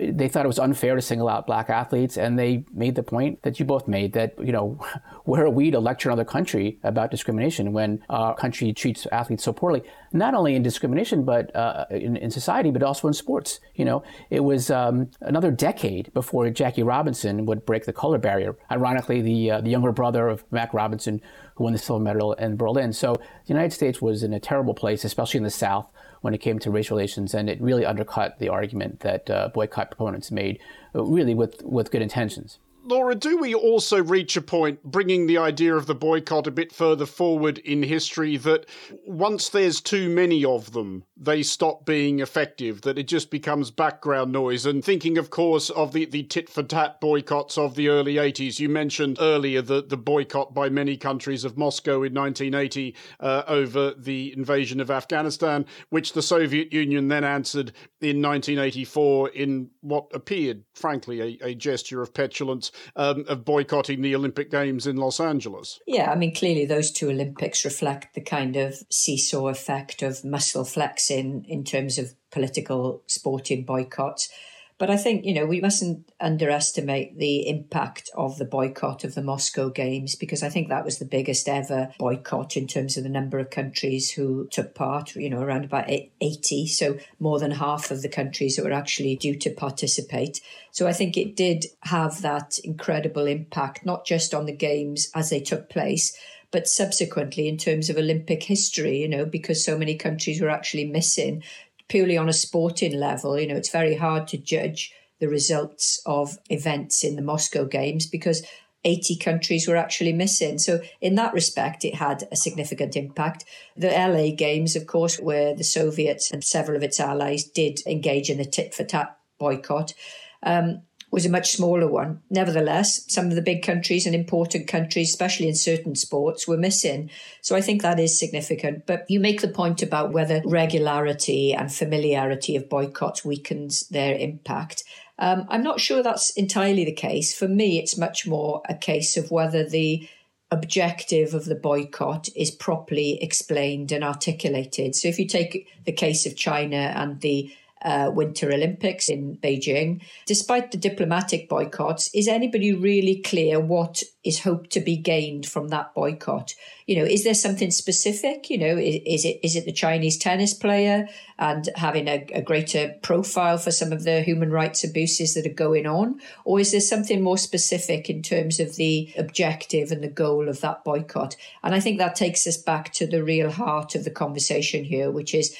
they 0.00 0.28
thought 0.28 0.46
it 0.46 0.48
was 0.48 0.58
unfair 0.58 0.94
to 0.94 1.02
single 1.02 1.28
out 1.28 1.46
black 1.46 1.68
athletes, 1.68 2.16
and 2.16 2.38
they 2.38 2.64
made 2.72 2.94
the 2.94 3.02
point 3.02 3.42
that 3.42 3.60
you 3.60 3.66
both 3.66 3.86
made 3.86 4.14
that 4.14 4.34
you 4.42 4.50
know, 4.50 4.78
where 5.24 5.44
are 5.44 5.50
we 5.50 5.70
to 5.70 5.78
lecture 5.78 6.08
another 6.08 6.24
country 6.24 6.78
about 6.82 7.10
discrimination 7.10 7.72
when 7.72 8.02
our 8.08 8.34
country 8.34 8.72
treats 8.72 9.06
athletes 9.12 9.44
so 9.44 9.52
poorly? 9.52 9.82
Not 10.12 10.32
only 10.32 10.54
in 10.54 10.62
discrimination, 10.62 11.24
but 11.24 11.54
uh, 11.54 11.84
in, 11.90 12.16
in, 12.16 12.30
society, 12.30 12.70
but 12.70 12.82
also 12.82 13.08
in 13.08 13.14
sports. 13.14 13.60
You 13.74 13.84
know, 13.84 14.02
it 14.30 14.40
was 14.40 14.70
um, 14.70 15.10
another 15.20 15.50
decade 15.50 16.12
before 16.14 16.48
Jackie 16.48 16.82
Robinson 16.82 17.44
would 17.44 17.66
break 17.66 17.84
the 17.84 17.92
color 17.92 18.16
barrier. 18.16 18.56
Ironically, 18.70 19.20
the 19.20 19.50
uh, 19.50 19.60
the 19.60 19.70
younger 19.70 19.92
brother 19.92 20.28
of 20.28 20.44
Mack 20.50 20.72
Robinson, 20.72 21.20
who 21.54 21.64
won 21.64 21.72
the 21.72 21.78
silver 21.78 22.02
medal 22.02 22.32
in 22.34 22.56
Berlin. 22.56 22.92
So 22.92 23.14
the 23.14 23.52
United 23.52 23.72
States 23.72 24.02
was 24.02 24.22
in 24.22 24.32
a 24.32 24.40
terrible 24.40 24.74
place, 24.74 25.04
especially 25.04 25.38
in 25.38 25.44
the 25.44 25.50
South 25.50 25.86
when 26.20 26.34
it 26.34 26.38
came 26.38 26.58
to 26.58 26.70
race 26.70 26.90
relations, 26.90 27.34
and 27.34 27.50
it 27.50 27.60
really 27.60 27.84
undercut 27.84 28.38
the 28.38 28.48
argument 28.48 29.00
that 29.00 29.28
uh, 29.28 29.48
boycott 29.52 29.90
proponents 29.90 30.30
made, 30.30 30.58
uh, 30.94 31.04
really 31.04 31.34
with, 31.34 31.62
with 31.62 31.90
good 31.90 32.02
intentions. 32.02 32.58
Laura, 32.86 33.14
do 33.14 33.38
we 33.38 33.54
also 33.54 34.02
reach 34.02 34.36
a 34.36 34.42
point, 34.42 34.82
bringing 34.82 35.26
the 35.26 35.38
idea 35.38 35.74
of 35.74 35.86
the 35.86 35.94
boycott 35.94 36.46
a 36.46 36.50
bit 36.50 36.70
further 36.70 37.06
forward 37.06 37.56
in 37.58 37.82
history, 37.82 38.36
that 38.36 38.66
once 39.06 39.48
there's 39.48 39.80
too 39.80 40.10
many 40.10 40.44
of 40.44 40.72
them, 40.72 41.02
they 41.16 41.42
stop 41.42 41.86
being 41.86 42.20
effective, 42.20 42.82
that 42.82 42.98
it 42.98 43.08
just 43.08 43.30
becomes 43.30 43.70
background 43.70 44.32
noise? 44.32 44.66
And 44.66 44.84
thinking, 44.84 45.16
of 45.16 45.30
course, 45.30 45.70
of 45.70 45.94
the, 45.94 46.04
the 46.04 46.24
tit 46.24 46.50
for 46.50 46.62
tat 46.62 47.00
boycotts 47.00 47.56
of 47.56 47.74
the 47.74 47.88
early 47.88 48.16
80s, 48.16 48.60
you 48.60 48.68
mentioned 48.68 49.16
earlier 49.18 49.62
the, 49.62 49.80
the 49.80 49.96
boycott 49.96 50.52
by 50.52 50.68
many 50.68 50.98
countries 50.98 51.44
of 51.44 51.56
Moscow 51.56 52.02
in 52.02 52.12
1980 52.12 52.94
uh, 53.18 53.44
over 53.48 53.94
the 53.94 54.34
invasion 54.36 54.78
of 54.78 54.90
Afghanistan, 54.90 55.64
which 55.88 56.12
the 56.12 56.22
Soviet 56.22 56.70
Union 56.70 57.08
then 57.08 57.24
answered 57.24 57.72
in 58.02 58.20
1984 58.20 59.30
in 59.30 59.70
what 59.80 60.04
appeared, 60.12 60.64
frankly, 60.74 61.38
a, 61.40 61.46
a 61.46 61.54
gesture 61.54 62.02
of 62.02 62.12
petulance 62.12 62.72
um, 62.96 63.24
of 63.28 63.44
boycotting 63.44 64.02
the 64.02 64.14
Olympic 64.14 64.50
Games 64.50 64.86
in 64.86 64.96
Los 64.96 65.20
Angeles. 65.20 65.80
Yeah, 65.86 66.10
I 66.10 66.14
mean, 66.14 66.34
clearly 66.34 66.66
those 66.66 66.90
two 66.90 67.10
Olympics 67.10 67.64
reflect 67.64 68.14
the 68.14 68.20
kind 68.20 68.56
of 68.56 68.76
seesaw 68.90 69.48
effect 69.48 70.02
of 70.02 70.24
muscle 70.24 70.64
flexing 70.64 71.44
in 71.48 71.64
terms 71.64 71.98
of 71.98 72.14
political 72.30 73.02
sporting 73.06 73.64
boycotts. 73.64 74.28
But 74.76 74.90
I 74.90 74.96
think, 74.96 75.24
you 75.24 75.34
know, 75.34 75.46
we 75.46 75.60
mustn't 75.60 76.10
underestimate 76.20 77.16
the 77.16 77.48
impact 77.48 78.10
of 78.16 78.38
the 78.38 78.44
boycott 78.44 79.04
of 79.04 79.14
the 79.14 79.22
Moscow 79.22 79.68
Games 79.68 80.16
because 80.16 80.42
I 80.42 80.48
think 80.48 80.68
that 80.68 80.84
was 80.84 80.98
the 80.98 81.04
biggest 81.04 81.48
ever 81.48 81.92
boycott 81.96 82.56
in 82.56 82.66
terms 82.66 82.96
of 82.96 83.04
the 83.04 83.08
number 83.08 83.38
of 83.38 83.50
countries 83.50 84.10
who 84.10 84.48
took 84.50 84.74
part, 84.74 85.14
you 85.14 85.30
know, 85.30 85.40
around 85.40 85.64
about 85.64 85.88
80. 85.88 86.66
So 86.66 86.98
more 87.20 87.38
than 87.38 87.52
half 87.52 87.92
of 87.92 88.02
the 88.02 88.08
countries 88.08 88.56
that 88.56 88.64
were 88.64 88.72
actually 88.72 89.14
due 89.14 89.36
to 89.36 89.50
participate. 89.50 90.40
So 90.72 90.88
I 90.88 90.92
think 90.92 91.16
it 91.16 91.36
did 91.36 91.66
have 91.82 92.22
that 92.22 92.58
incredible 92.64 93.26
impact, 93.26 93.86
not 93.86 94.04
just 94.04 94.34
on 94.34 94.46
the 94.46 94.52
Games 94.52 95.08
as 95.14 95.30
they 95.30 95.40
took 95.40 95.70
place, 95.70 96.16
but 96.50 96.66
subsequently 96.66 97.48
in 97.48 97.58
terms 97.58 97.90
of 97.90 97.96
Olympic 97.96 98.42
history, 98.42 99.02
you 99.02 99.08
know, 99.08 99.24
because 99.24 99.64
so 99.64 99.78
many 99.78 99.96
countries 99.96 100.40
were 100.40 100.50
actually 100.50 100.84
missing 100.84 101.44
purely 101.88 102.16
on 102.16 102.28
a 102.28 102.32
sporting 102.32 102.98
level, 102.98 103.38
you 103.38 103.46
know, 103.46 103.56
it's 103.56 103.70
very 103.70 103.96
hard 103.96 104.28
to 104.28 104.38
judge 104.38 104.92
the 105.20 105.28
results 105.28 106.00
of 106.06 106.38
events 106.50 107.04
in 107.04 107.16
the 107.16 107.22
Moscow 107.22 107.64
Games 107.64 108.06
because 108.06 108.44
80 108.84 109.16
countries 109.16 109.66
were 109.66 109.76
actually 109.76 110.12
missing. 110.12 110.58
So, 110.58 110.80
in 111.00 111.14
that 111.14 111.32
respect, 111.32 111.84
it 111.84 111.94
had 111.94 112.28
a 112.30 112.36
significant 112.36 112.96
impact. 112.96 113.44
The 113.76 113.88
LA 113.88 114.34
Games, 114.34 114.76
of 114.76 114.86
course, 114.86 115.18
where 115.18 115.54
the 115.54 115.64
Soviets 115.64 116.30
and 116.30 116.44
several 116.44 116.76
of 116.76 116.82
its 116.82 117.00
allies 117.00 117.44
did 117.44 117.80
engage 117.86 118.28
in 118.28 118.38
the 118.38 118.44
tit 118.44 118.74
for 118.74 118.84
tat 118.84 119.16
boycott. 119.38 119.94
Um, 120.42 120.82
was 121.14 121.24
a 121.24 121.30
much 121.30 121.52
smaller 121.52 121.88
one. 121.88 122.20
Nevertheless, 122.28 123.04
some 123.12 123.26
of 123.26 123.36
the 123.36 123.42
big 123.42 123.62
countries 123.62 124.04
and 124.04 124.14
important 124.14 124.66
countries, 124.66 125.10
especially 125.10 125.48
in 125.48 125.54
certain 125.54 125.94
sports, 125.94 126.48
were 126.48 126.56
missing. 126.56 127.08
So 127.40 127.54
I 127.54 127.60
think 127.60 127.82
that 127.82 128.00
is 128.00 128.18
significant. 128.18 128.84
But 128.86 129.04
you 129.08 129.20
make 129.20 129.40
the 129.40 129.48
point 129.48 129.80
about 129.80 130.12
whether 130.12 130.42
regularity 130.44 131.54
and 131.54 131.72
familiarity 131.72 132.56
of 132.56 132.68
boycotts 132.68 133.24
weakens 133.24 133.88
their 133.88 134.16
impact. 134.16 134.82
Um, 135.18 135.46
I'm 135.48 135.62
not 135.62 135.80
sure 135.80 136.02
that's 136.02 136.30
entirely 136.30 136.84
the 136.84 136.92
case. 136.92 137.32
For 137.32 137.46
me, 137.46 137.78
it's 137.78 137.96
much 137.96 138.26
more 138.26 138.62
a 138.68 138.74
case 138.74 139.16
of 139.16 139.30
whether 139.30 139.68
the 139.68 140.08
objective 140.50 141.32
of 141.32 141.44
the 141.44 141.54
boycott 141.54 142.28
is 142.34 142.50
properly 142.50 143.22
explained 143.22 143.92
and 143.92 144.02
articulated. 144.02 144.94
So 144.96 145.08
if 145.08 145.18
you 145.18 145.28
take 145.28 145.68
the 145.84 145.92
case 145.92 146.26
of 146.26 146.36
China 146.36 146.92
and 146.96 147.20
the 147.20 147.52
uh, 147.84 148.10
Winter 148.12 148.50
Olympics 148.50 149.08
in 149.08 149.36
Beijing. 149.36 150.02
Despite 150.26 150.70
the 150.70 150.78
diplomatic 150.78 151.48
boycotts, 151.48 152.10
is 152.14 152.28
anybody 152.28 152.72
really 152.72 153.20
clear 153.20 153.60
what 153.60 154.02
is 154.24 154.40
hoped 154.40 154.70
to 154.70 154.80
be 154.80 154.96
gained 154.96 155.46
from 155.46 155.68
that 155.68 155.94
boycott? 155.94 156.54
You 156.86 156.96
know, 156.96 157.04
is 157.04 157.24
there 157.24 157.34
something 157.34 157.70
specific? 157.70 158.48
You 158.48 158.58
know, 158.58 158.78
is, 158.78 159.00
is 159.04 159.24
it 159.24 159.40
is 159.42 159.56
it 159.56 159.66
the 159.66 159.72
Chinese 159.72 160.16
tennis 160.16 160.54
player 160.54 161.06
and 161.38 161.68
having 161.76 162.08
a, 162.08 162.26
a 162.32 162.40
greater 162.40 162.94
profile 163.02 163.58
for 163.58 163.70
some 163.70 163.92
of 163.92 164.04
the 164.04 164.22
human 164.22 164.50
rights 164.50 164.82
abuses 164.82 165.34
that 165.34 165.46
are 165.46 165.54
going 165.54 165.86
on, 165.86 166.20
or 166.44 166.60
is 166.60 166.72
there 166.72 166.80
something 166.80 167.22
more 167.22 167.38
specific 167.38 168.08
in 168.08 168.22
terms 168.22 168.60
of 168.60 168.76
the 168.76 169.12
objective 169.18 169.92
and 169.92 170.02
the 170.02 170.08
goal 170.08 170.48
of 170.48 170.60
that 170.62 170.84
boycott? 170.84 171.36
And 171.62 171.74
I 171.74 171.80
think 171.80 171.98
that 171.98 172.14
takes 172.14 172.46
us 172.46 172.56
back 172.56 172.92
to 172.94 173.06
the 173.06 173.22
real 173.22 173.50
heart 173.50 173.94
of 173.94 174.04
the 174.04 174.10
conversation 174.10 174.84
here, 174.84 175.10
which 175.10 175.34
is 175.34 175.54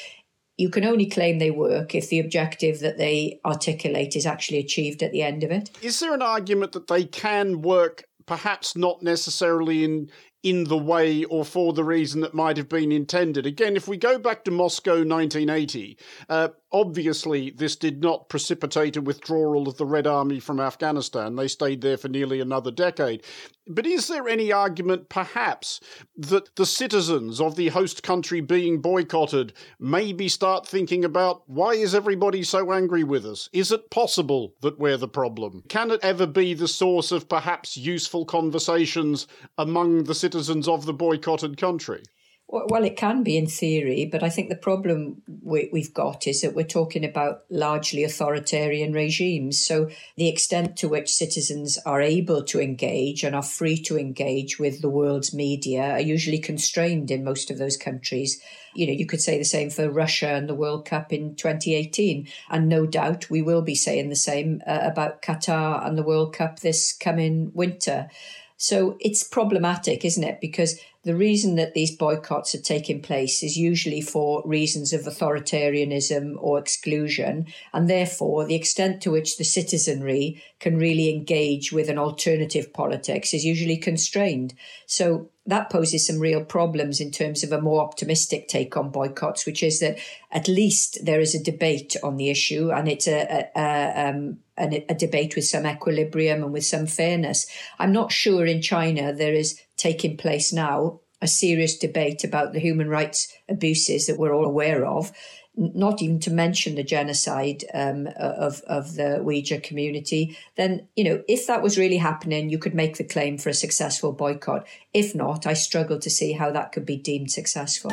you 0.57 0.71
can 0.71 0.85
only 0.85 1.07
claim 1.07 1.39
they 1.39 1.51
work 1.51 1.95
if 1.95 2.09
the 2.09 2.21
objective 2.21 2.81
that 2.81 2.99
they 2.99 3.41
articulate 3.45 4.15
is 4.15 4.27
actually 4.27 4.59
achieved 4.59 5.03
at 5.03 5.13
the 5.13 5.23
end 5.23 5.43
of 5.43 5.51
it. 5.51 5.71
Is 5.83 6.01
there 6.01 6.15
an 6.15 6.23
argument 6.23 6.73
that 6.73 6.87
they 6.87 7.05
can 7.05 7.63
work, 7.63 8.05
perhaps 8.27 8.77
not 8.77 9.03
necessarily 9.03 9.85
in 9.85 10.11
in 10.45 10.65
the 10.65 10.79
way 10.79 11.25
or 11.25 11.43
for 11.43 11.73
the 11.73 11.83
reason 11.83 12.21
that 12.21 12.35
might 12.35 12.59
have 12.59 12.69
been 12.69 12.93
intended. 12.93 13.47
Again, 13.47 13.77
if 13.77 13.89
we 13.89 13.97
go 13.97 14.19
back 14.19 14.45
to 14.45 14.51
Moscow 14.51 14.97
1980, 14.97 15.97
uh, 16.29 16.49
obviously 16.71 17.51
this 17.51 17.77
did 17.77 18.03
not 18.03 18.29
precipitate 18.29 18.97
a 18.99 19.01
withdrawal 19.01 19.67
of 19.67 19.79
the 19.79 19.87
Red 19.87 20.07
Army 20.07 20.39
from 20.41 20.61
Afghanistan. 20.61 21.35
They 21.35 21.49
stayed 21.49 21.81
there 21.81 21.97
for 21.97 22.09
nearly 22.09 22.41
another 22.41 22.71
decade. 22.71 23.25
But 23.67 23.87
is 23.87 24.09
there 24.09 24.29
any 24.29 24.53
argument, 24.53 25.09
perhaps, 25.09 25.81
that 26.19 26.55
the 26.57 26.67
citizens 26.67 27.41
of 27.41 27.57
the 27.57 27.69
host 27.69 28.03
country 28.03 28.43
being 28.43 28.83
boycotted 28.83 29.55
maybe 29.81 30.29
start 30.29 30.67
thinking 30.67 31.07
about 31.07 31.49
why 31.49 31.73
is 31.73 31.95
everybody 31.95 32.43
so 32.43 32.71
angry 32.71 33.03
with 33.03 33.25
us? 33.25 33.49
Is 33.55 33.73
it 33.73 33.89
possible 33.89 34.53
that 34.61 34.79
we're 34.79 34.99
the 34.99 35.09
problem? 35.09 35.63
Can 35.71 35.91
it 35.91 36.01
ever 36.03 36.27
be 36.27 36.53
the 36.53 36.69
source 36.69 37.11
of 37.13 37.31
perhaps 37.31 37.79
useful 37.79 38.27
conversations 38.27 39.27
among 39.57 40.05
the 40.05 40.15
citizens? 40.15 40.34
Citizens 40.35 40.67
of 40.67 40.85
the 40.85 40.93
boycotted 40.93 41.57
country? 41.57 42.03
Well, 42.47 42.85
it 42.85 42.97
can 42.97 43.23
be 43.23 43.39
in 43.39 43.47
theory, 43.47 44.05
but 44.05 44.23
I 44.23 44.29
think 44.29 44.49
the 44.49 44.55
problem 44.55 45.23
we, 45.43 45.71
have 45.75 45.95
got 45.95 46.27
is 46.27 46.43
that 46.43 46.55
we're 46.55 46.65
talking 46.65 47.05
about 47.05 47.43
largely 47.49 48.05
authoritarian 48.05 48.93
regimes. 48.93 49.65
So, 49.65 49.89
the 50.17 50.29
extent 50.29 50.77
to 50.79 50.89
which 50.89 51.13
citizens 51.13 51.79
are 51.87 52.03
able 52.03 52.45
to 52.45 52.61
engage 52.61 53.25
and 53.25 53.35
are 53.35 53.43
free 53.43 53.79
to 53.85 53.99
engage 53.99 54.59
with 54.59 54.83
the 54.83 54.91
world's 54.91 55.33
media 55.33 55.93
are 55.93 56.01
usually 56.01 56.39
constrained 56.39 57.11
in 57.11 57.25
most 57.25 57.51
of 57.51 57.57
those 57.59 57.79
countries. 57.79 58.41
You 58.75 58.89
know, 58.89 58.93
you 58.93 59.07
could 59.07 59.23
say 59.23 59.39
the 59.39 59.45
same 59.45 59.71
for 59.71 59.89
Russia 59.89 60.29
and 60.29 60.49
the 60.49 60.55
World 60.55 60.85
Cup 60.85 61.13
in 61.13 61.37
2018. 61.37 62.29
And 62.51 62.69
no 62.69 62.87
doubt 62.87 63.31
we 63.31 63.41
will 63.41 63.63
be 63.63 63.75
saying 63.75 64.11
the 64.11 64.17
same 64.17 64.61
uh, 64.67 64.81
about 64.83 65.23
Qatar 65.23 65.87
and 65.87 65.97
the 65.97 66.03
World 66.03 66.35
Cup 66.35 66.61
this 66.61 66.93
coming 66.93 67.53
winter. 67.55 68.11
So 68.57 68.97
it's 69.01 69.25
problematic, 69.25 70.05
isn't 70.05 70.25
it? 70.25 70.41
Because 70.41 70.79
the 71.05 71.15
reason 71.15 71.57
that 71.57 71.75
these 71.75 71.95
boycotts 71.95 72.55
are 72.55 72.61
taking 72.61 73.03
place 73.03 73.43
is 73.43 73.59
usually 73.59 74.01
for 74.01 74.43
reasons 74.47 74.93
of 74.93 75.03
authoritarianism 75.03 76.35
or 76.39 76.59
exclusion, 76.59 77.47
and 77.73 77.89
therefore 77.89 78.47
the 78.47 78.55
extent 78.55 79.03
to 79.03 79.11
which 79.11 79.37
the 79.37 79.45
citizenry 79.45 80.43
can 80.61 80.79
really 80.79 81.11
engage 81.11 81.73
with 81.73 81.91
an 81.91 81.99
alternative 81.99 82.73
politics 82.73 83.35
is 83.35 83.45
usually 83.45 83.77
constrained. 83.77 84.55
So 84.87 85.29
that 85.47 85.69
poses 85.69 86.07
some 86.07 86.19
real 86.19 86.43
problems 86.43 87.01
in 87.01 87.11
terms 87.11 87.45
of 87.45 87.53
a 87.53 87.61
more 87.61 87.83
optimistic 87.83 88.49
take 88.49 88.75
on 88.79 88.89
boycotts, 88.89 89.45
which 89.45 89.63
is 89.63 89.81
that 89.81 89.99
at 90.33 90.49
least 90.49 91.05
there 91.05 91.21
is 91.21 91.35
a 91.35 91.43
debate 91.43 91.97
on 92.03 92.17
the 92.17 92.31
issue 92.31 92.73
and 92.73 92.89
it's 92.89 93.07
a, 93.07 93.51
a, 93.55 93.61
a, 93.61 94.09
um, 94.09 94.39
a, 94.57 94.87
a 94.89 94.95
debate 94.95 95.37
with 95.37 95.45
some 95.45 95.67
equilibrium 95.67 96.43
and 96.43 96.53
with 96.53 96.65
some 96.65 96.87
fairness. 96.87 97.47
I'm 97.79 97.93
not 97.93 98.11
sure 98.11 98.47
in 98.47 98.63
China 98.63 99.13
there 99.13 99.35
is 99.35 99.61
taking 99.77 100.17
place 100.17 100.53
now 100.53 101.01
a 101.21 101.27
serious 101.27 101.79
debate 101.79 102.23
about 102.23 102.53
the 102.53 102.61
human 102.61 102.89
rights 102.89 103.35
abuses 103.49 104.07
that 104.07 104.19
we're 104.19 104.35
all 104.35 104.45
aware 104.45 104.85
of 104.85 105.11
not 105.57 106.03
even 106.03 106.19
to 106.21 106.31
mention 106.31 106.75
the 106.75 106.83
genocide 106.83 107.65
um, 107.73 108.09
of 108.17 108.61
of 108.67 108.95
the 108.95 109.21
Uyghur 109.23 109.63
community, 109.63 110.37
then 110.57 110.89
you 110.97 111.05
know 111.05 111.23
if 111.29 111.47
that 111.47 111.63
was 111.63 111.79
really 111.79 111.99
happening, 111.99 112.51
you 112.51 112.59
could 112.59 112.75
make 112.75 112.97
the 112.97 113.05
claim 113.05 113.39
for 113.39 113.51
a 113.51 113.55
successful 113.55 114.13
boycott. 114.13 114.67
If 114.93 115.15
not, 115.15 115.47
I 115.47 115.55
struggle 115.55 115.99
to 116.01 116.11
see 116.11 116.33
how 116.33 116.51
that 116.51 116.73
could 116.73 116.85
be 116.85 116.97
deemed 116.97 117.31
successful. 117.31 117.93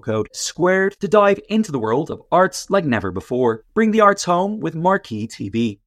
code 0.00 0.28
SQUARED 0.32 0.96
to 1.00 1.08
dive 1.08 1.40
into 1.48 1.72
the 1.72 1.78
world 1.78 2.10
of 2.10 2.22
arts 2.30 2.70
like 2.70 2.84
never 2.84 3.10
before. 3.10 3.64
Bring 3.74 3.90
the 3.90 4.00
arts 4.00 4.24
home 4.24 4.60
with 4.60 4.74
Marquee 4.74 5.28
TV. 5.28 5.78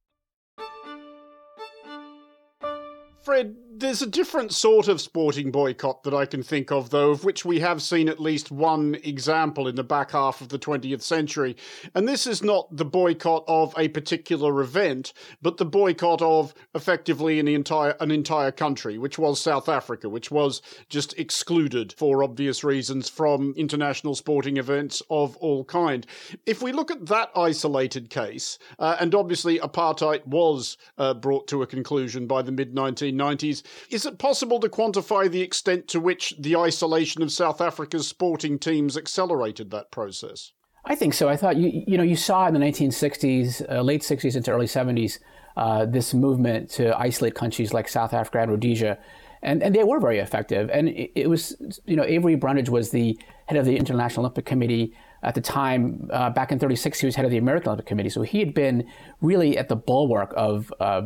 Fred, 3.22 3.54
there's 3.80 4.02
a 4.02 4.06
different 4.06 4.52
sort 4.52 4.88
of 4.88 5.00
sporting 5.00 5.50
boycott 5.50 6.02
that 6.02 6.12
I 6.12 6.26
can 6.26 6.42
think 6.42 6.70
of, 6.70 6.90
though, 6.90 7.10
of 7.10 7.24
which 7.24 7.44
we 7.44 7.60
have 7.60 7.80
seen 7.80 8.08
at 8.08 8.20
least 8.20 8.50
one 8.50 8.96
example 9.02 9.66
in 9.66 9.74
the 9.74 9.82
back 9.82 10.10
half 10.10 10.42
of 10.42 10.50
the 10.50 10.58
20th 10.58 11.00
century. 11.00 11.56
And 11.94 12.06
this 12.06 12.26
is 12.26 12.42
not 12.42 12.74
the 12.76 12.84
boycott 12.84 13.44
of 13.48 13.74
a 13.78 13.88
particular 13.88 14.60
event, 14.60 15.14
but 15.40 15.56
the 15.56 15.64
boycott 15.64 16.20
of 16.20 16.54
effectively 16.74 17.40
an 17.40 17.48
entire 17.48 17.96
an 18.00 18.10
entire 18.10 18.52
country, 18.52 18.98
which 18.98 19.18
was 19.18 19.40
South 19.40 19.68
Africa, 19.68 20.08
which 20.08 20.30
was 20.30 20.60
just 20.88 21.18
excluded 21.18 21.94
for 21.96 22.22
obvious 22.22 22.62
reasons 22.62 23.08
from 23.08 23.54
international 23.56 24.14
sporting 24.14 24.58
events 24.58 25.02
of 25.08 25.36
all 25.38 25.64
kind. 25.64 26.06
If 26.44 26.62
we 26.62 26.72
look 26.72 26.90
at 26.90 27.06
that 27.06 27.30
isolated 27.34 28.10
case, 28.10 28.58
uh, 28.78 28.96
and 29.00 29.14
obviously 29.14 29.58
apartheid 29.58 30.26
was 30.26 30.76
uh, 30.98 31.14
brought 31.14 31.48
to 31.48 31.62
a 31.62 31.66
conclusion 31.66 32.26
by 32.26 32.42
the 32.42 32.52
mid 32.52 32.74
1990s 32.74 33.62
is 33.90 34.06
it 34.06 34.18
possible 34.18 34.60
to 34.60 34.68
quantify 34.68 35.30
the 35.30 35.42
extent 35.42 35.88
to 35.88 36.00
which 36.00 36.34
the 36.38 36.56
isolation 36.56 37.22
of 37.22 37.32
South 37.32 37.60
Africa's 37.60 38.08
sporting 38.08 38.58
teams 38.58 38.96
accelerated 38.96 39.70
that 39.70 39.90
process? 39.90 40.52
I 40.84 40.94
think 40.94 41.14
so. 41.14 41.28
I 41.28 41.36
thought 41.36 41.56
you 41.56 41.84
you 41.86 41.96
know 41.96 42.02
you 42.02 42.16
saw 42.16 42.46
in 42.46 42.54
the 42.54 42.60
1960s, 42.60 43.70
uh, 43.70 43.82
late 43.82 44.02
60s 44.02 44.36
into 44.36 44.50
early 44.50 44.66
70s, 44.66 45.18
uh, 45.56 45.84
this 45.84 46.14
movement 46.14 46.70
to 46.70 46.98
isolate 46.98 47.34
countries 47.34 47.74
like 47.74 47.88
South 47.88 48.14
Africa 48.14 48.40
and 48.40 48.50
Rhodesia, 48.50 48.98
and 49.42 49.62
and 49.62 49.74
they 49.74 49.84
were 49.84 50.00
very 50.00 50.18
effective. 50.18 50.70
And 50.70 50.88
it, 50.88 51.12
it 51.14 51.28
was 51.28 51.80
you 51.86 51.96
know 51.96 52.04
Avery 52.04 52.34
Brundage 52.36 52.70
was 52.70 52.90
the 52.90 53.18
head 53.46 53.58
of 53.58 53.66
the 53.66 53.76
International 53.76 54.24
Olympic 54.24 54.46
Committee 54.46 54.94
at 55.22 55.34
the 55.34 55.40
time. 55.40 56.08
Uh, 56.10 56.30
back 56.30 56.50
in 56.50 56.58
36, 56.58 57.00
he 57.00 57.06
was 57.06 57.14
head 57.14 57.24
of 57.24 57.30
the 57.30 57.38
American 57.38 57.68
Olympic 57.68 57.86
Committee, 57.86 58.10
so 58.10 58.22
he 58.22 58.38
had 58.38 58.54
been 58.54 58.88
really 59.20 59.58
at 59.58 59.68
the 59.68 59.76
bulwark 59.76 60.32
of 60.36 60.72
uh, 60.80 61.02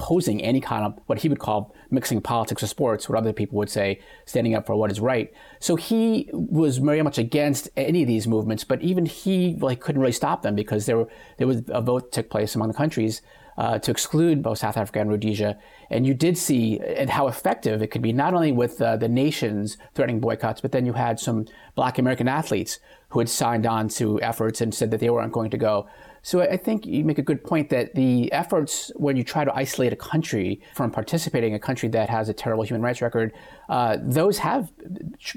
opposing 0.00 0.42
any 0.42 0.60
kind 0.60 0.84
of 0.84 0.98
what 1.06 1.18
he 1.18 1.28
would 1.28 1.38
call 1.38 1.74
mixing 1.90 2.20
politics 2.22 2.62
with 2.62 2.70
sports, 2.70 3.08
what 3.08 3.18
other 3.18 3.32
people 3.32 3.58
would 3.58 3.68
say 3.68 4.00
standing 4.24 4.54
up 4.54 4.66
for 4.66 4.74
what 4.74 4.90
is 4.90 4.98
right. 4.98 5.32
So 5.58 5.76
he 5.76 6.30
was 6.32 6.78
very 6.78 7.02
much 7.02 7.18
against 7.18 7.68
any 7.76 8.02
of 8.02 8.08
these 8.08 8.26
movements, 8.26 8.64
but 8.64 8.80
even 8.80 9.04
he 9.04 9.56
like 9.60 9.80
couldn't 9.80 10.00
really 10.00 10.12
stop 10.12 10.42
them 10.42 10.54
because 10.54 10.86
there 10.86 10.96
were 10.96 11.08
there 11.36 11.46
was 11.46 11.62
a 11.68 11.82
vote 11.82 12.12
took 12.12 12.30
place 12.30 12.54
among 12.54 12.68
the 12.68 12.74
countries 12.74 13.20
uh, 13.58 13.78
to 13.78 13.90
exclude 13.90 14.42
both 14.42 14.56
South 14.56 14.78
Africa 14.78 15.00
and 15.00 15.10
Rhodesia, 15.10 15.58
and 15.90 16.06
you 16.06 16.14
did 16.14 16.38
see 16.38 16.80
and 16.80 17.10
how 17.10 17.28
effective 17.28 17.82
it 17.82 17.88
could 17.88 18.00
be 18.00 18.12
not 18.12 18.32
only 18.32 18.52
with 18.52 18.80
uh, 18.80 18.96
the 18.96 19.08
nations 19.08 19.76
threatening 19.94 20.18
boycotts, 20.18 20.62
but 20.62 20.72
then 20.72 20.86
you 20.86 20.94
had 20.94 21.20
some 21.20 21.44
Black 21.74 21.98
American 21.98 22.26
athletes 22.26 22.78
who 23.10 23.18
had 23.18 23.28
signed 23.28 23.66
on 23.66 23.88
to 23.88 24.20
efforts 24.22 24.62
and 24.62 24.74
said 24.74 24.90
that 24.90 25.00
they 25.00 25.10
weren't 25.10 25.32
going 25.32 25.50
to 25.50 25.58
go. 25.58 25.86
So 26.22 26.40
I 26.40 26.56
think 26.56 26.86
you 26.86 27.04
make 27.04 27.18
a 27.18 27.22
good 27.22 27.42
point 27.42 27.70
that 27.70 27.94
the 27.94 28.30
efforts 28.32 28.92
when 28.96 29.16
you 29.16 29.24
try 29.24 29.44
to 29.44 29.54
isolate 29.54 29.92
a 29.92 29.96
country 29.96 30.60
from 30.74 30.90
participating, 30.90 31.54
a 31.54 31.58
country 31.58 31.88
that 31.90 32.10
has 32.10 32.28
a 32.28 32.34
terrible 32.34 32.64
human 32.64 32.82
rights 32.82 33.00
record, 33.00 33.32
uh, 33.70 33.96
those 34.02 34.38
have 34.38 34.72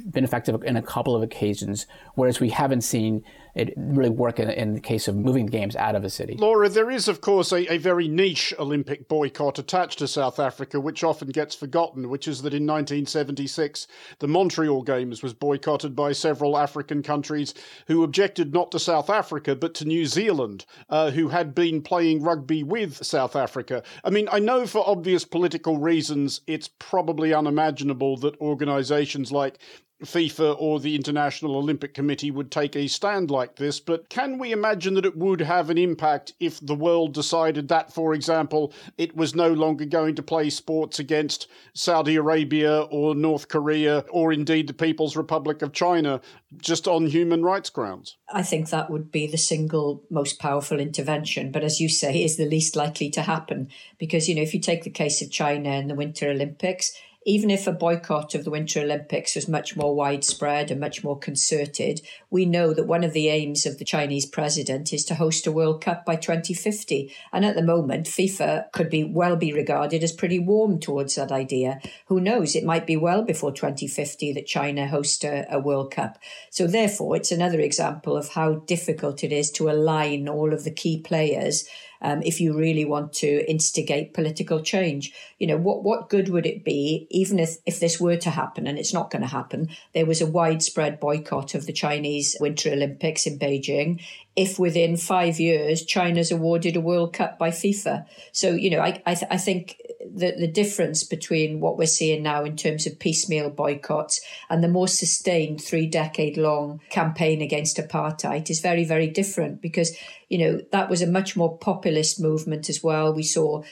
been 0.10 0.24
effective 0.24 0.62
in 0.64 0.76
a 0.76 0.82
couple 0.82 1.16
of 1.16 1.22
occasions, 1.22 1.86
whereas 2.16 2.40
we 2.40 2.50
haven't 2.50 2.82
seen 2.82 3.24
it 3.56 3.74
really 3.78 4.10
work 4.10 4.40
in, 4.40 4.50
in, 4.50 4.74
the 4.74 4.80
case 4.80 5.08
of 5.08 5.16
moving 5.16 5.46
the 5.46 5.52
games 5.52 5.76
out 5.76 5.96
of 5.96 6.04
a 6.04 6.10
city. 6.10 6.36
Laura, 6.40 6.68
there 6.68 6.90
is, 6.90 7.08
of 7.08 7.22
course, 7.22 7.52
a, 7.52 7.72
a, 7.72 7.78
very 7.78 8.08
niche 8.08 8.52
Olympic 8.58 9.08
boycott 9.08 9.60
attached 9.60 10.00
to 10.00 10.08
South 10.08 10.40
Africa, 10.40 10.80
which 10.80 11.04
often 11.04 11.28
gets 11.30 11.54
forgotten, 11.54 12.10
which 12.10 12.28
is 12.28 12.42
that 12.42 12.54
in 12.54 12.66
1976, 12.66 13.86
the 14.20 14.28
Montreal 14.28 14.82
Games 14.82 15.22
was 15.22 15.34
boycotted 15.34 15.96
by 15.96 16.14
several 16.14 16.58
African 16.58 17.04
countries 17.04 17.54
who 17.88 18.04
objected 18.04 18.54
not 18.54 18.72
to 18.72 18.80
South 18.80 19.10
Africa, 19.10 19.56
but 19.56 19.76
to 19.76 19.86
New 19.86 20.08
Zealand, 20.08 20.66
uh, 20.90 21.12
who 21.12 21.28
had 21.28 21.54
been 21.54 21.82
playing 21.82 22.24
rugby 22.24 22.64
with 22.64 23.06
South 23.06 23.36
Africa. 23.36 23.84
I 24.04 24.10
mean, 24.10 24.28
I 24.32 24.40
know 24.40 24.66
for 24.66 24.88
obvious 24.88 25.26
political 25.26 25.78
reasons, 25.78 26.42
it's 26.48 26.70
probably 26.80 27.36
unimaginable 27.36 28.18
that 28.24 28.40
organisations 28.42 29.32
like 29.32 29.60
FIFA 30.06 30.56
or 30.60 30.80
the 30.80 30.96
International 30.96 31.56
Olympic 31.56 31.94
Committee 31.94 32.32
would 32.32 32.52
take 32.52 32.76
a 32.76 32.88
stand 32.88 33.32
like 33.32 33.56
this, 33.56 33.80
but 33.80 34.10
can 34.10 34.38
we 34.38 34.52
imagine 34.52 34.94
that 34.96 35.06
it 35.06 35.18
would 35.18 35.40
have 35.40 35.70
an 35.70 35.78
impact 35.78 36.34
if 36.40 36.60
the 36.60 36.76
world 36.76 37.14
decided 37.14 37.68
that, 37.70 37.94
for 37.94 38.14
example, 38.14 38.74
it 38.98 39.16
was 39.16 39.36
no 39.36 39.50
longer 39.50 39.86
going 39.86 40.16
to 40.16 40.24
play 40.24 40.50
sports 40.50 41.00
against 41.00 41.48
Saudi 41.74 42.16
Arabia 42.16 42.82
or 42.92 43.16
North 43.16 43.48
Korea 43.48 44.04
or 44.10 44.34
indeed 44.34 44.68
the 44.68 44.74
People's 44.74 45.16
Republic 45.16 45.62
of 45.62 45.74
China 45.74 46.22
just 46.58 46.88
on 46.88 47.08
human 47.08 47.44
rights 47.44 47.70
grounds? 47.70 48.18
I 48.32 48.44
think 48.44 48.70
that 48.70 48.90
would 48.90 49.12
be 49.12 49.28
the 49.28 49.38
single 49.38 50.04
most 50.10 50.40
powerful 50.40 50.80
intervention, 50.80 51.52
but 51.52 51.64
as 51.64 51.80
you 51.80 51.90
say, 51.90 52.24
is 52.24 52.38
the 52.38 52.46
least 52.46 52.76
likely 52.76 53.10
to 53.12 53.22
happen. 53.22 53.70
Because, 53.98 54.28
you 54.28 54.36
know, 54.36 54.42
if 54.42 54.54
you 54.54 54.60
take 54.60 54.84
the 54.84 54.90
case 54.90 55.22
of 55.22 55.32
China 55.32 55.70
and 55.70 55.90
the 55.90 55.96
Winter 55.96 56.30
Olympics, 56.30 56.92
even 57.26 57.50
if 57.50 57.68
a 57.68 57.72
boycott 57.72 58.36
of 58.36 58.44
the 58.44 58.52
Winter 58.52 58.82
Olympics 58.82 59.36
was 59.36 59.48
much 59.48 59.76
more 59.76 59.96
widespread 59.96 60.72
and 60.72 60.80
much 60.80 61.04
more 61.04 61.18
concerted, 61.18 62.02
we 62.30 62.46
know 62.46 62.74
that 62.74 62.88
one 62.88 63.04
of 63.04 63.14
the 63.14 63.30
aims 63.30 63.66
of 63.66 63.78
the 63.80 63.86
Chinese 63.86 64.26
president 64.26 64.92
is 64.92 65.06
to 65.06 65.16
host 65.16 65.48
a 65.48 65.52
World 65.52 65.82
Cup 65.82 66.06
by 66.06 66.16
2050. 66.16 67.14
And 67.32 67.46
at 67.46 67.56
the 67.56 67.64
moment, 67.64 68.08
FIFA 68.08 68.72
could 68.72 68.90
be 68.90 69.04
well 69.04 69.36
be 69.36 69.54
regarded 69.54 70.04
as 70.04 70.12
pretty 70.12 70.40
warm 70.40 70.80
towards 70.80 71.16
that 71.16 71.32
idea. 71.32 71.80
Who 72.08 72.20
knows? 72.20 72.56
It 72.56 72.66
might 72.66 72.86
be 72.86 72.98
well 72.98 73.24
before 73.24 73.52
2050 73.52 74.34
that 74.34 74.48
China 74.48 74.88
hosts 74.88 75.24
a, 75.24 75.46
a 75.50 75.60
World 75.60 75.92
Cup. 75.92 76.18
So 76.50 76.68
therefore, 76.68 77.16
it's 77.16 77.32
another 77.32 77.60
example 77.60 78.18
of 78.18 78.30
how 78.30 78.56
difficult 78.56 79.24
it 79.24 79.32
is 79.32 79.52
to 79.52 79.70
align 79.70 80.28
all 80.28 80.54
of 80.54 80.64
the 80.64 80.72
key 80.72 81.00
players 81.00 81.68
um, 82.04 82.22
if 82.22 82.40
you 82.40 82.56
really 82.56 82.86
want 82.86 83.14
to 83.14 83.50
instigate 83.50 84.14
political 84.14 84.62
change. 84.62 85.14
You 85.40 85.48
know, 85.48 85.58
what, 85.58 85.84
what 85.84 86.10
good 86.10 86.30
would 86.30 86.46
it 86.46 86.64
be, 86.64 87.08
even 87.10 87.40
if, 87.40 87.58
if 87.66 87.80
this 87.80 88.00
were 88.00 88.18
to 88.18 88.30
happen, 88.30 88.68
and 88.68 88.78
it's 88.78 88.94
not 88.94 89.10
going 89.10 89.22
to 89.22 89.28
happen, 89.28 89.70
there 89.94 90.06
was 90.06 90.22
a 90.22 90.28
widespread 90.28 91.00
boycott 91.00 91.56
of 91.56 91.66
the 91.66 91.74
Chinese 91.74 92.36
Winter 92.40 92.72
Olympics 92.72 93.26
in 93.26 93.40
Beijing, 93.40 94.02
if 94.36 94.60
within 94.60 94.98
five 94.98 95.40
years 95.40 95.86
China's 95.86 96.32
awarded 96.32 96.76
a 96.76 96.82
World 96.82 97.14
Cup 97.14 97.40
by 97.40 97.50
FIFA. 97.50 98.06
So, 98.32 98.52
you 98.52 98.70
know, 98.70 98.80
I, 98.80 99.02
I, 99.06 99.16
th- 99.16 99.32
I 99.32 99.38
think 99.38 99.80
the, 100.12 100.34
the 100.38 100.48
difference 100.48 101.04
between 101.04 101.60
what 101.60 101.78
we're 101.78 101.86
seeing 101.86 102.24
now 102.24 102.44
in 102.44 102.56
terms 102.56 102.86
of 102.86 103.00
piecemeal 103.00 103.50
boycotts 103.50 104.22
and 104.50 104.64
the 104.64 104.68
more 104.68 104.88
sustained 104.88 105.62
three 105.62 105.88
decade 105.88 106.38
long 106.38 106.82
campaign 106.90 107.42
against 107.42 107.78
apartheid 107.78 108.50
is 108.50 108.60
very, 108.60 108.86
very 108.86 109.08
different 109.08 109.62
because, 109.62 109.96
you 110.30 110.38
know, 110.38 110.62
that 110.72 110.90
was 110.90 111.02
a 111.02 111.08
much 111.08 111.36
more 111.36 111.58
populist 111.58 112.20
movement 112.20 112.70
as 112.70 112.84
well. 112.84 113.14
We 113.14 113.24
saw 113.24 113.64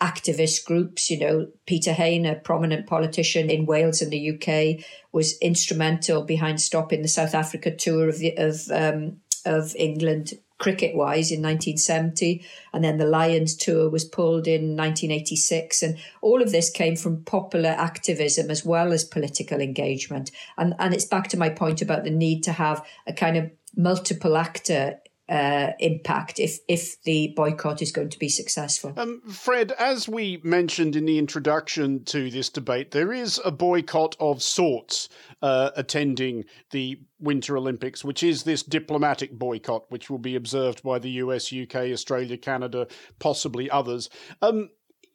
activist 0.00 0.64
groups. 0.64 1.10
You 1.10 1.20
know, 1.20 1.48
Peter 1.66 1.92
Hain, 1.92 2.26
a 2.26 2.34
prominent 2.34 2.86
politician 2.86 3.50
in 3.50 3.66
Wales 3.66 4.02
and 4.02 4.10
the 4.10 4.30
UK, 4.30 4.84
was 5.12 5.38
instrumental 5.38 6.24
behind 6.24 6.60
stopping 6.60 7.02
the 7.02 7.08
South 7.08 7.34
Africa 7.34 7.74
tour 7.74 8.08
of 8.08 8.18
the 8.18 8.34
of 8.36 8.70
um, 8.70 9.18
of 9.44 9.74
England 9.76 10.34
cricket 10.60 10.94
wise 10.94 11.32
in 11.32 11.42
1970 11.42 12.44
and 12.72 12.84
then 12.84 12.98
the 12.98 13.06
lions 13.06 13.56
tour 13.56 13.90
was 13.90 14.04
pulled 14.04 14.46
in 14.46 14.76
1986 14.76 15.82
and 15.82 15.98
all 16.20 16.40
of 16.40 16.52
this 16.52 16.70
came 16.70 16.94
from 16.94 17.24
popular 17.24 17.70
activism 17.70 18.50
as 18.50 18.64
well 18.64 18.92
as 18.92 19.02
political 19.02 19.60
engagement. 19.60 20.30
And 20.56 20.74
and 20.78 20.94
it's 20.94 21.04
back 21.04 21.28
to 21.28 21.38
my 21.38 21.48
point 21.48 21.82
about 21.82 22.04
the 22.04 22.10
need 22.10 22.44
to 22.44 22.52
have 22.52 22.84
a 23.06 23.12
kind 23.12 23.36
of 23.36 23.50
multiple 23.76 24.36
actor 24.36 25.00
uh, 25.30 25.72
impact 25.78 26.40
if 26.40 26.58
if 26.66 27.00
the 27.04 27.32
boycott 27.36 27.80
is 27.80 27.92
going 27.92 28.10
to 28.10 28.18
be 28.18 28.28
successful. 28.28 28.92
Um, 28.96 29.22
Fred, 29.30 29.72
as 29.78 30.08
we 30.08 30.40
mentioned 30.42 30.96
in 30.96 31.06
the 31.06 31.18
introduction 31.18 32.04
to 32.06 32.30
this 32.30 32.48
debate, 32.48 32.90
there 32.90 33.12
is 33.12 33.40
a 33.44 33.52
boycott 33.52 34.16
of 34.18 34.42
sorts 34.42 35.08
uh, 35.40 35.70
attending 35.76 36.44
the 36.72 37.00
Winter 37.20 37.56
Olympics, 37.56 38.04
which 38.04 38.24
is 38.24 38.42
this 38.42 38.64
diplomatic 38.64 39.38
boycott, 39.38 39.84
which 39.90 40.10
will 40.10 40.18
be 40.18 40.34
observed 40.34 40.82
by 40.82 40.98
the 40.98 41.10
US, 41.10 41.52
UK, 41.52 41.76
Australia, 41.92 42.36
Canada, 42.36 42.88
possibly 43.20 43.70
others. 43.70 44.10
Um, 44.42 44.70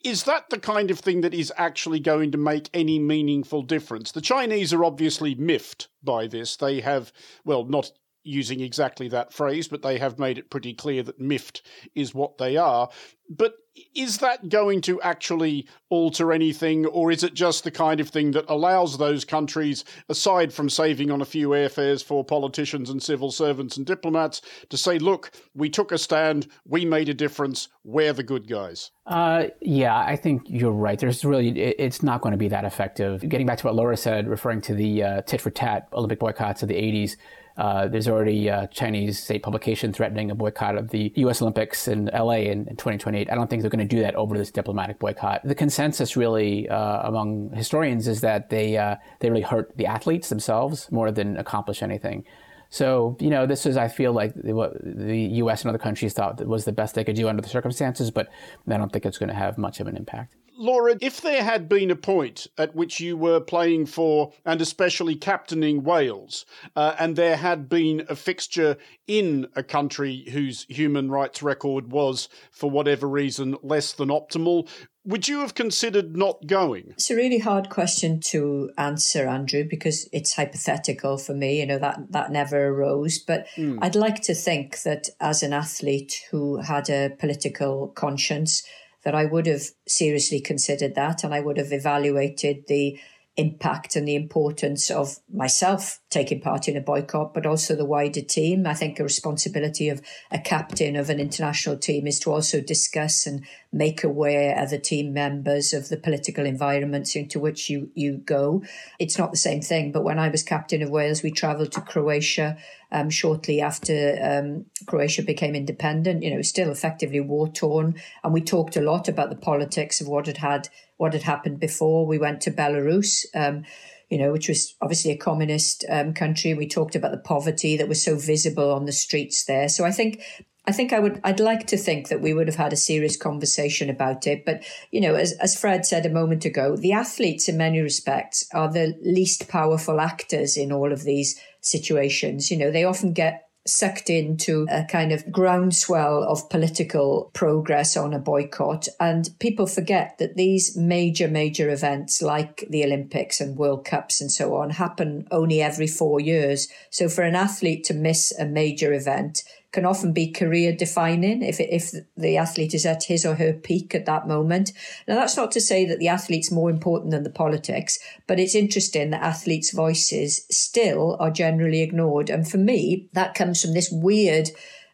is 0.05 0.23
that 0.23 0.49
the 0.51 0.59
kind 0.59 0.91
of 0.91 0.99
thing 0.99 1.21
that 1.21 1.33
is 1.33 1.51
actually 1.57 1.99
going 1.99 2.31
to 2.31 2.37
make 2.37 2.69
any 2.73 2.99
meaningful 2.99 3.63
difference? 3.63 4.11
The 4.11 4.21
Chinese 4.21 4.71
are 4.71 4.85
obviously 4.85 5.33
miffed 5.33 5.87
by 6.03 6.27
this. 6.27 6.55
They 6.55 6.79
have, 6.81 7.11
well, 7.43 7.65
not 7.65 7.91
using 8.25 8.59
exactly 8.59 9.07
that 9.09 9.33
phrase, 9.33 9.67
but 9.67 9.81
they 9.81 9.97
have 9.97 10.19
made 10.19 10.37
it 10.37 10.49
pretty 10.49 10.73
clear 10.73 11.03
that 11.03 11.19
MIFT 11.19 11.61
is 11.93 12.13
what 12.13 12.37
they 12.37 12.57
are. 12.57 12.89
But 13.29 13.55
is 13.93 14.19
that 14.19 14.49
going 14.49 14.81
to 14.81 15.01
actually 15.01 15.67
alter 15.89 16.31
anything, 16.31 16.85
or 16.85 17.11
is 17.11 17.23
it 17.23 17.33
just 17.33 17.63
the 17.63 17.71
kind 17.71 17.99
of 17.99 18.09
thing 18.09 18.31
that 18.31 18.45
allows 18.47 18.97
those 18.97 19.25
countries, 19.25 19.83
aside 20.07 20.53
from 20.53 20.69
saving 20.69 21.11
on 21.11 21.21
a 21.21 21.25
few 21.25 21.49
airfares 21.49 22.03
for 22.03 22.23
politicians 22.23 22.89
and 22.89 23.01
civil 23.01 23.31
servants 23.31 23.75
and 23.77 23.85
diplomats, 23.85 24.41
to 24.69 24.77
say, 24.77 24.97
look, 24.97 25.31
we 25.53 25.69
took 25.69 25.91
a 25.91 25.97
stand, 25.97 26.47
we 26.65 26.85
made 26.85 27.09
a 27.09 27.13
difference, 27.13 27.67
we're 27.83 28.13
the 28.13 28.23
good 28.23 28.47
guys? 28.47 28.91
Uh, 29.05 29.45
yeah, 29.61 29.97
I 29.97 30.15
think 30.15 30.43
you're 30.45 30.71
right. 30.71 30.97
There's 30.97 31.25
really, 31.25 31.49
it's 31.59 32.01
not 32.01 32.21
going 32.21 32.31
to 32.31 32.37
be 32.37 32.47
that 32.47 32.63
effective. 32.63 33.27
Getting 33.27 33.47
back 33.47 33.57
to 33.59 33.65
what 33.65 33.75
Laura 33.75 33.97
said, 33.97 34.27
referring 34.27 34.61
to 34.61 34.73
the 34.73 35.03
uh, 35.03 35.21
tit 35.23 35.41
for 35.41 35.49
tat 35.49 35.87
Olympic 35.93 36.19
boycotts 36.19 36.63
of 36.63 36.69
the 36.69 36.75
80s, 36.75 37.17
uh, 37.57 37.87
there's 37.87 38.07
already 38.07 38.49
a 38.49 38.67
Chinese 38.71 39.21
state 39.23 39.41
publication 39.41 39.93
threatening 39.93 40.29
a 40.29 40.35
boycott 40.35 40.77
of 40.77 40.89
the 40.89 41.13
U.S. 41.15 41.41
Olympics 41.41 41.87
in 41.87 42.09
L.A. 42.09 42.47
in, 42.47 42.67
in 42.67 42.75
2028. 42.75 43.31
I 43.31 43.35
don't 43.35 43.49
think 43.49 43.61
they're 43.61 43.69
going 43.69 43.87
to 43.87 43.95
do 43.95 44.01
that 44.01 44.15
over 44.15 44.37
this 44.37 44.51
diplomatic 44.51 44.99
boycott. 44.99 45.41
The 45.43 45.55
consensus 45.55 46.17
really 46.17 46.67
uh, 46.67 47.07
among 47.07 47.51
historians 47.53 48.07
is 48.07 48.21
that 48.21 48.49
they 48.49 48.77
uh, 48.77 48.97
they 49.19 49.29
really 49.29 49.41
hurt 49.41 49.75
the 49.77 49.85
athletes 49.85 50.29
themselves 50.29 50.91
more 50.91 51.11
than 51.11 51.37
accomplish 51.37 51.81
anything. 51.81 52.25
So, 52.69 53.15
you 53.21 53.29
know, 53.29 53.45
this 53.45 53.65
is, 53.65 53.77
I 53.77 53.87
feel 53.87 54.11
like, 54.11 54.33
what 54.35 54.73
the 54.83 55.17
U.S. 55.17 55.61
and 55.61 55.69
other 55.69 55.77
countries 55.77 56.13
thought 56.13 56.45
was 56.45 56.65
the 56.65 56.73
best 56.73 56.95
they 56.95 57.03
could 57.05 57.15
do 57.15 57.29
under 57.29 57.41
the 57.41 57.47
circumstances, 57.47 58.11
but 58.11 58.27
I 58.67 58.75
don't 58.75 58.91
think 58.91 59.05
it's 59.05 59.17
going 59.17 59.29
to 59.29 59.35
have 59.35 59.57
much 59.57 59.79
of 59.79 59.87
an 59.87 59.95
impact. 59.95 60.35
Laura, 60.57 60.95
if 61.01 61.21
there 61.21 61.43
had 61.43 61.67
been 61.67 61.91
a 61.91 61.95
point 61.95 62.47
at 62.57 62.75
which 62.75 62.99
you 62.99 63.17
were 63.17 63.39
playing 63.39 63.85
for 63.85 64.31
and 64.45 64.61
especially 64.61 65.15
captaining 65.15 65.83
Wales, 65.83 66.45
uh, 66.75 66.95
and 66.97 67.15
there 67.15 67.37
had 67.37 67.67
been 67.69 68.05
a 68.09 68.15
fixture 68.15 68.77
in 69.07 69.47
a 69.55 69.63
country 69.63 70.25
whose 70.31 70.65
human 70.69 71.11
rights 71.11 71.43
record 71.43 71.91
was, 71.91 72.29
for 72.51 72.69
whatever 72.69 73.07
reason, 73.07 73.57
less 73.61 73.93
than 73.93 74.09
optimal, 74.09 74.67
would 75.05 75.27
you 75.27 75.39
have 75.41 75.53
considered 75.53 76.17
not 76.17 76.47
going? 76.47 76.91
It's 76.91 77.11
a 77.11 77.15
really 77.15 77.37
hard 77.37 77.69
question 77.69 78.19
to 78.31 78.71
answer, 78.77 79.27
Andrew, 79.27 79.63
because 79.63 80.09
it's 80.11 80.33
hypothetical 80.33 81.17
for 81.17 81.33
me. 81.33 81.59
You 81.59 81.67
know, 81.67 81.77
that, 81.77 82.11
that 82.11 82.31
never 82.31 82.67
arose. 82.69 83.19
But 83.19 83.45
mm. 83.55 83.77
I'd 83.81 83.95
like 83.95 84.21
to 84.23 84.33
think 84.33 84.81
that 84.81 85.09
as 85.19 85.43
an 85.43 85.53
athlete 85.53 86.23
who 86.31 86.57
had 86.57 86.89
a 86.89 87.11
political 87.19 87.89
conscience, 87.89 88.63
that 89.05 89.15
I 89.15 89.25
would 89.25 89.45
have 89.45 89.61
seriously 89.87 90.41
considered 90.41 90.95
that 90.95 91.23
and 91.23 91.33
I 91.33 91.39
would 91.39 91.57
have 91.57 91.71
evaluated 91.71 92.65
the 92.67 92.99
impact 93.37 93.97
and 93.97 94.07
the 94.07 94.15
importance 94.15 94.89
of 94.89 95.17
myself 95.33 95.99
taking 96.09 96.39
part 96.39 96.69
in 96.69 96.77
a 96.77 96.81
boycott, 96.81 97.33
but 97.33 97.45
also 97.45 97.75
the 97.75 97.83
wider 97.83 98.21
team. 98.21 98.65
I 98.65 98.73
think 98.73 98.97
a 98.97 99.03
responsibility 99.03 99.89
of 99.89 100.01
a 100.31 100.39
captain 100.39 100.95
of 100.95 101.09
an 101.09 101.19
international 101.19 101.77
team 101.77 102.07
is 102.07 102.17
to 102.19 102.31
also 102.31 102.61
discuss 102.61 103.27
and 103.27 103.45
make 103.73 104.05
aware 104.05 104.57
other 104.57 104.77
team 104.77 105.11
members 105.11 105.73
of 105.73 105.89
the 105.89 105.97
political 105.97 106.45
environments 106.45 107.13
into 107.13 107.37
which 107.37 107.69
you, 107.69 107.91
you 107.93 108.13
go. 108.17 108.63
It's 108.99 109.17
not 109.17 109.31
the 109.31 109.37
same 109.37 109.61
thing, 109.61 109.91
but 109.91 110.05
when 110.05 110.17
I 110.17 110.29
was 110.29 110.41
captain 110.41 110.81
of 110.81 110.89
Wales, 110.89 111.21
we 111.21 111.31
travelled 111.31 111.73
to 111.73 111.81
Croatia 111.81 112.57
um, 112.93 113.09
shortly 113.09 113.59
after 113.59 114.17
um, 114.21 114.65
Croatia 114.85 115.23
became 115.23 115.55
independent. 115.55 116.23
You 116.23 116.35
know, 116.35 116.41
still 116.41 116.71
effectively 116.71 117.19
war 117.19 117.49
torn, 117.49 117.95
and 118.23 118.33
we 118.33 118.39
talked 118.39 118.77
a 118.77 118.81
lot 118.81 119.09
about 119.09 119.29
the 119.29 119.35
politics 119.35 119.99
of 119.99 120.07
what 120.07 120.27
had 120.27 120.37
had 120.37 120.69
what 120.97 121.13
had 121.13 121.23
happened 121.23 121.59
before. 121.59 122.05
We 122.05 122.17
went 122.17 122.41
to 122.41 122.51
Belarus. 122.51 123.25
Um, 123.33 123.63
you 124.07 124.19
know, 124.19 124.31
which 124.31 124.47
was 124.47 124.75
obviously 124.81 125.09
a 125.09 125.17
communist 125.17 125.83
um, 125.89 126.13
country. 126.13 126.53
We 126.53 126.67
talked 126.67 126.95
about 126.95 127.11
the 127.11 127.17
poverty 127.17 127.75
that 127.77 127.87
was 127.87 128.03
so 128.03 128.15
visible 128.15 128.71
on 128.71 128.85
the 128.85 128.91
streets 128.91 129.45
there. 129.45 129.67
So 129.67 129.83
I 129.83 129.91
think 129.91 130.21
I 130.67 130.71
think 130.71 130.93
I 130.93 130.99
would, 130.99 131.21
I'd 131.23 131.39
like 131.39 131.67
to 131.67 131.77
think 131.77 132.07
that 132.07 132.21
we 132.21 132.33
would 132.33 132.47
have 132.47 132.55
had 132.55 132.73
a 132.73 132.77
serious 132.77 133.17
conversation 133.17 133.89
about 133.89 134.25
it. 134.25 134.45
But, 134.45 134.63
you 134.91 134.99
know, 134.99 135.13
as, 135.15 135.33
as 135.33 135.59
Fred 135.59 135.85
said 135.85 136.05
a 136.05 136.09
moment 136.09 136.43
ago, 136.43 136.75
the 136.75 136.91
athletes 136.91 137.47
in 137.47 137.57
many 137.57 137.79
respects 137.81 138.47
are 138.51 138.71
the 138.71 138.97
least 139.03 139.47
powerful 139.47 139.99
actors 139.99 140.57
in 140.57 140.71
all 140.71 140.91
of 140.91 141.03
these 141.03 141.39
situations. 141.61 142.49
You 142.49 142.57
know, 142.57 142.71
they 142.71 142.83
often 142.83 143.13
get 143.13 143.44
sucked 143.67 144.09
into 144.09 144.67
a 144.69 144.85
kind 144.85 145.11
of 145.11 145.31
groundswell 145.31 146.23
of 146.23 146.49
political 146.49 147.31
progress 147.33 147.97
on 147.97 148.13
a 148.13 148.19
boycott. 148.19 148.87
And 148.99 149.29
people 149.39 149.65
forget 149.65 150.17
that 150.19 150.35
these 150.35 150.77
major, 150.77 151.27
major 151.27 151.69
events 151.69 152.21
like 152.21 152.65
the 152.69 152.83
Olympics 152.83 153.41
and 153.41 153.57
World 153.57 153.85
Cups 153.85 154.21
and 154.21 154.31
so 154.31 154.55
on 154.55 154.69
happen 154.71 155.27
only 155.31 155.61
every 155.61 155.87
four 155.87 156.19
years. 156.19 156.67
So 156.91 157.09
for 157.09 157.23
an 157.23 157.35
athlete 157.35 157.83
to 157.85 157.93
miss 157.93 158.31
a 158.37 158.45
major 158.45 158.93
event 158.93 159.43
can 159.75 159.85
often 159.85 160.13
be 160.13 160.31
career 160.31 160.73
defining 160.73 161.43
if, 161.43 161.59
if 161.59 161.91
the 162.15 162.37
athlete 162.37 162.73
is 162.73 162.85
at 162.85 163.03
his 163.03 163.25
or 163.25 163.35
her 163.35 163.51
peak 163.51 163.93
at 163.93 164.05
that 164.05 164.25
moment. 164.25 164.71
Now, 165.05 165.15
that's 165.15 165.35
not 165.35 165.51
to 165.51 165.59
say 165.59 165.83
that 165.85 165.99
the 165.99 166.07
athlete's 166.07 166.49
more 166.49 166.69
important 166.69 167.11
than 167.11 167.23
the 167.23 167.29
politics, 167.29 167.99
but 168.25 168.39
it's 168.39 168.55
interesting 168.55 169.09
that 169.09 169.21
athletes' 169.21 169.73
voices 169.73 170.45
still 170.49 171.17
are 171.19 171.29
generally 171.29 171.81
ignored. 171.81 172.29
And 172.29 172.49
for 172.49 172.57
me, 172.57 173.09
that 173.11 173.35
comes 173.35 173.61
from 173.61 173.73
this 173.73 173.91
weird 173.91 174.49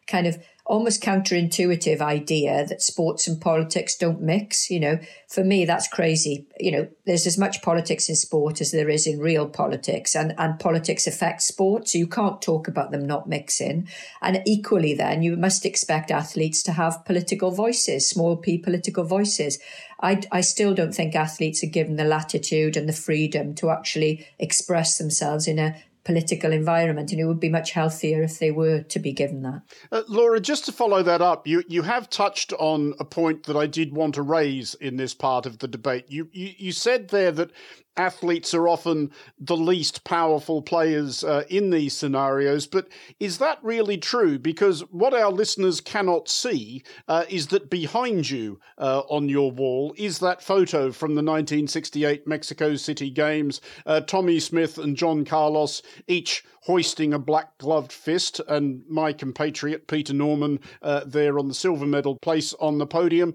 kind 0.08 0.26
of 0.26 0.42
almost 0.72 1.02
counterintuitive 1.02 2.00
idea 2.00 2.64
that 2.66 2.80
sports 2.80 3.28
and 3.28 3.38
politics 3.38 3.94
don't 3.94 4.22
mix. 4.22 4.70
You 4.70 4.80
know, 4.80 4.98
for 5.28 5.44
me, 5.44 5.66
that's 5.66 5.86
crazy. 5.86 6.46
You 6.58 6.72
know, 6.72 6.88
there's 7.04 7.26
as 7.26 7.36
much 7.36 7.60
politics 7.60 8.08
in 8.08 8.16
sport 8.16 8.62
as 8.62 8.70
there 8.70 8.88
is 8.88 9.06
in 9.06 9.18
real 9.18 9.46
politics, 9.46 10.16
and, 10.16 10.32
and 10.38 10.58
politics 10.58 11.06
affects 11.06 11.44
sport. 11.44 11.88
So 11.88 11.98
you 11.98 12.06
can't 12.06 12.40
talk 12.40 12.68
about 12.68 12.90
them 12.90 13.06
not 13.06 13.28
mixing. 13.28 13.86
And 14.22 14.42
equally, 14.46 14.94
then, 14.94 15.22
you 15.22 15.36
must 15.36 15.66
expect 15.66 16.10
athletes 16.10 16.62
to 16.62 16.72
have 16.72 17.04
political 17.04 17.50
voices, 17.50 18.08
small 18.08 18.38
p 18.38 18.56
political 18.56 19.04
voices. 19.04 19.58
I, 20.00 20.22
I 20.32 20.40
still 20.40 20.72
don't 20.74 20.94
think 20.94 21.14
athletes 21.14 21.62
are 21.62 21.66
given 21.66 21.96
the 21.96 22.04
latitude 22.04 22.78
and 22.78 22.88
the 22.88 22.94
freedom 22.94 23.54
to 23.56 23.68
actually 23.68 24.26
express 24.38 24.96
themselves 24.96 25.46
in 25.46 25.58
a 25.58 25.76
political 26.04 26.52
environment, 26.52 27.12
and 27.12 27.20
it 27.20 27.24
would 27.24 27.40
be 27.40 27.48
much 27.48 27.72
healthier 27.72 28.22
if 28.22 28.38
they 28.38 28.50
were 28.50 28.82
to 28.82 28.98
be 28.98 29.12
given 29.12 29.42
that. 29.42 29.62
Uh, 29.90 30.02
Laura, 30.08 30.40
just 30.40 30.64
to 30.64 30.72
follow 30.72 31.02
that 31.02 31.20
up, 31.20 31.46
you 31.46 31.62
you 31.68 31.82
have 31.82 32.10
touched 32.10 32.52
on 32.54 32.94
a 32.98 33.04
point 33.04 33.44
that 33.44 33.56
I 33.56 33.66
did 33.66 33.94
want 33.94 34.14
to 34.16 34.22
raise 34.22 34.74
in 34.74 34.96
this 34.96 35.14
part 35.14 35.46
of 35.46 35.58
the 35.58 35.68
debate. 35.68 36.06
You 36.08 36.28
you, 36.32 36.52
you 36.56 36.72
said 36.72 37.08
there 37.08 37.32
that 37.32 37.50
athletes 37.96 38.54
are 38.54 38.68
often 38.68 39.10
the 39.38 39.56
least 39.56 40.04
powerful 40.04 40.62
players 40.62 41.22
uh, 41.24 41.44
in 41.48 41.70
these 41.70 41.94
scenarios. 41.94 42.66
But 42.66 42.88
is 43.20 43.38
that 43.38 43.58
really 43.62 43.98
true? 43.98 44.38
Because 44.38 44.80
what 44.90 45.14
our 45.14 45.30
listeners 45.30 45.80
cannot 45.80 46.28
see 46.28 46.82
uh, 47.08 47.24
is 47.28 47.48
that 47.48 47.70
behind 47.70 48.30
you 48.30 48.60
uh, 48.78 49.02
on 49.08 49.28
your 49.28 49.50
wall 49.50 49.94
is 49.96 50.18
that 50.20 50.42
photo 50.42 50.90
from 50.92 51.10
the 51.10 51.22
1968 51.22 52.26
Mexico 52.26 52.76
City 52.76 53.10
Games. 53.10 53.60
Uh, 53.84 54.00
Tommie 54.00 54.40
Smith 54.40 54.78
and 54.78 54.96
John 54.96 55.24
Carlos 55.24 55.82
each 56.06 56.44
hoisting 56.62 57.12
a 57.12 57.18
black 57.18 57.58
gloved 57.58 57.92
fist, 57.92 58.40
and 58.48 58.82
my 58.88 59.12
compatriot 59.12 59.88
Peter 59.88 60.14
Norman 60.14 60.60
uh, 60.80 61.02
there 61.04 61.38
on 61.38 61.48
the 61.48 61.54
silver 61.54 61.86
medal 61.86 62.16
place 62.22 62.54
on 62.54 62.78
the 62.78 62.86
podium 62.86 63.34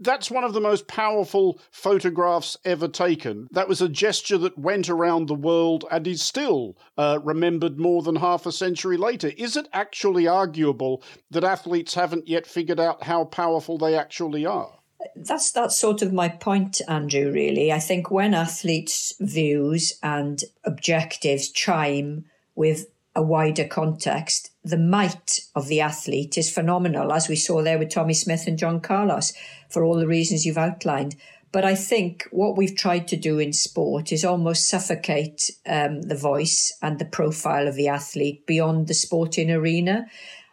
that's 0.00 0.30
one 0.30 0.44
of 0.44 0.54
the 0.54 0.60
most 0.60 0.86
powerful 0.86 1.60
photographs 1.70 2.56
ever 2.64 2.88
taken. 2.88 3.48
That 3.52 3.68
was 3.68 3.80
a 3.80 3.88
gesture 3.88 4.38
that 4.38 4.58
went 4.58 4.88
around 4.88 5.28
the 5.28 5.34
world 5.34 5.84
and 5.90 6.06
is 6.06 6.22
still 6.22 6.76
uh, 6.96 7.18
remembered 7.22 7.78
more 7.78 8.02
than 8.02 8.16
half 8.16 8.46
a 8.46 8.52
century 8.52 8.96
later. 8.96 9.32
Is 9.36 9.56
it 9.56 9.68
actually 9.72 10.26
arguable 10.26 11.02
that 11.30 11.44
athletes 11.44 11.94
haven't 11.94 12.28
yet 12.28 12.46
figured 12.46 12.80
out 12.80 13.04
how 13.04 13.24
powerful 13.24 13.78
they 13.78 13.96
actually 13.96 14.46
are? 14.46 14.78
That's 15.16 15.50
that's 15.52 15.78
sort 15.78 16.02
of 16.02 16.12
my 16.12 16.28
point, 16.28 16.82
Andrew. 16.86 17.32
Really, 17.32 17.72
I 17.72 17.78
think 17.78 18.10
when 18.10 18.34
athletes' 18.34 19.14
views 19.18 19.94
and 20.02 20.42
objectives 20.64 21.50
chime 21.50 22.26
with 22.54 22.86
a 23.14 23.22
wider 23.22 23.66
context, 23.66 24.50
the 24.62 24.78
might 24.78 25.40
of 25.54 25.68
the 25.68 25.80
athlete 25.80 26.38
is 26.38 26.52
phenomenal, 26.52 27.12
as 27.12 27.28
we 27.28 27.36
saw 27.36 27.62
there 27.62 27.78
with 27.78 27.90
Tommie 27.90 28.14
Smith 28.14 28.46
and 28.46 28.58
John 28.58 28.80
Carlos, 28.80 29.32
for 29.68 29.84
all 29.84 29.96
the 29.96 30.06
reasons 30.06 30.46
you've 30.46 30.58
outlined. 30.58 31.16
But 31.52 31.64
I 31.64 31.74
think 31.74 32.28
what 32.30 32.56
we've 32.56 32.76
tried 32.76 33.08
to 33.08 33.16
do 33.16 33.40
in 33.40 33.52
sport 33.52 34.12
is 34.12 34.24
almost 34.24 34.68
suffocate 34.68 35.50
um, 35.66 36.02
the 36.02 36.14
voice 36.14 36.72
and 36.80 36.98
the 36.98 37.04
profile 37.04 37.66
of 37.66 37.74
the 37.74 37.88
athlete 37.88 38.46
beyond 38.46 38.86
the 38.86 38.94
sporting 38.94 39.50
arena. 39.50 40.06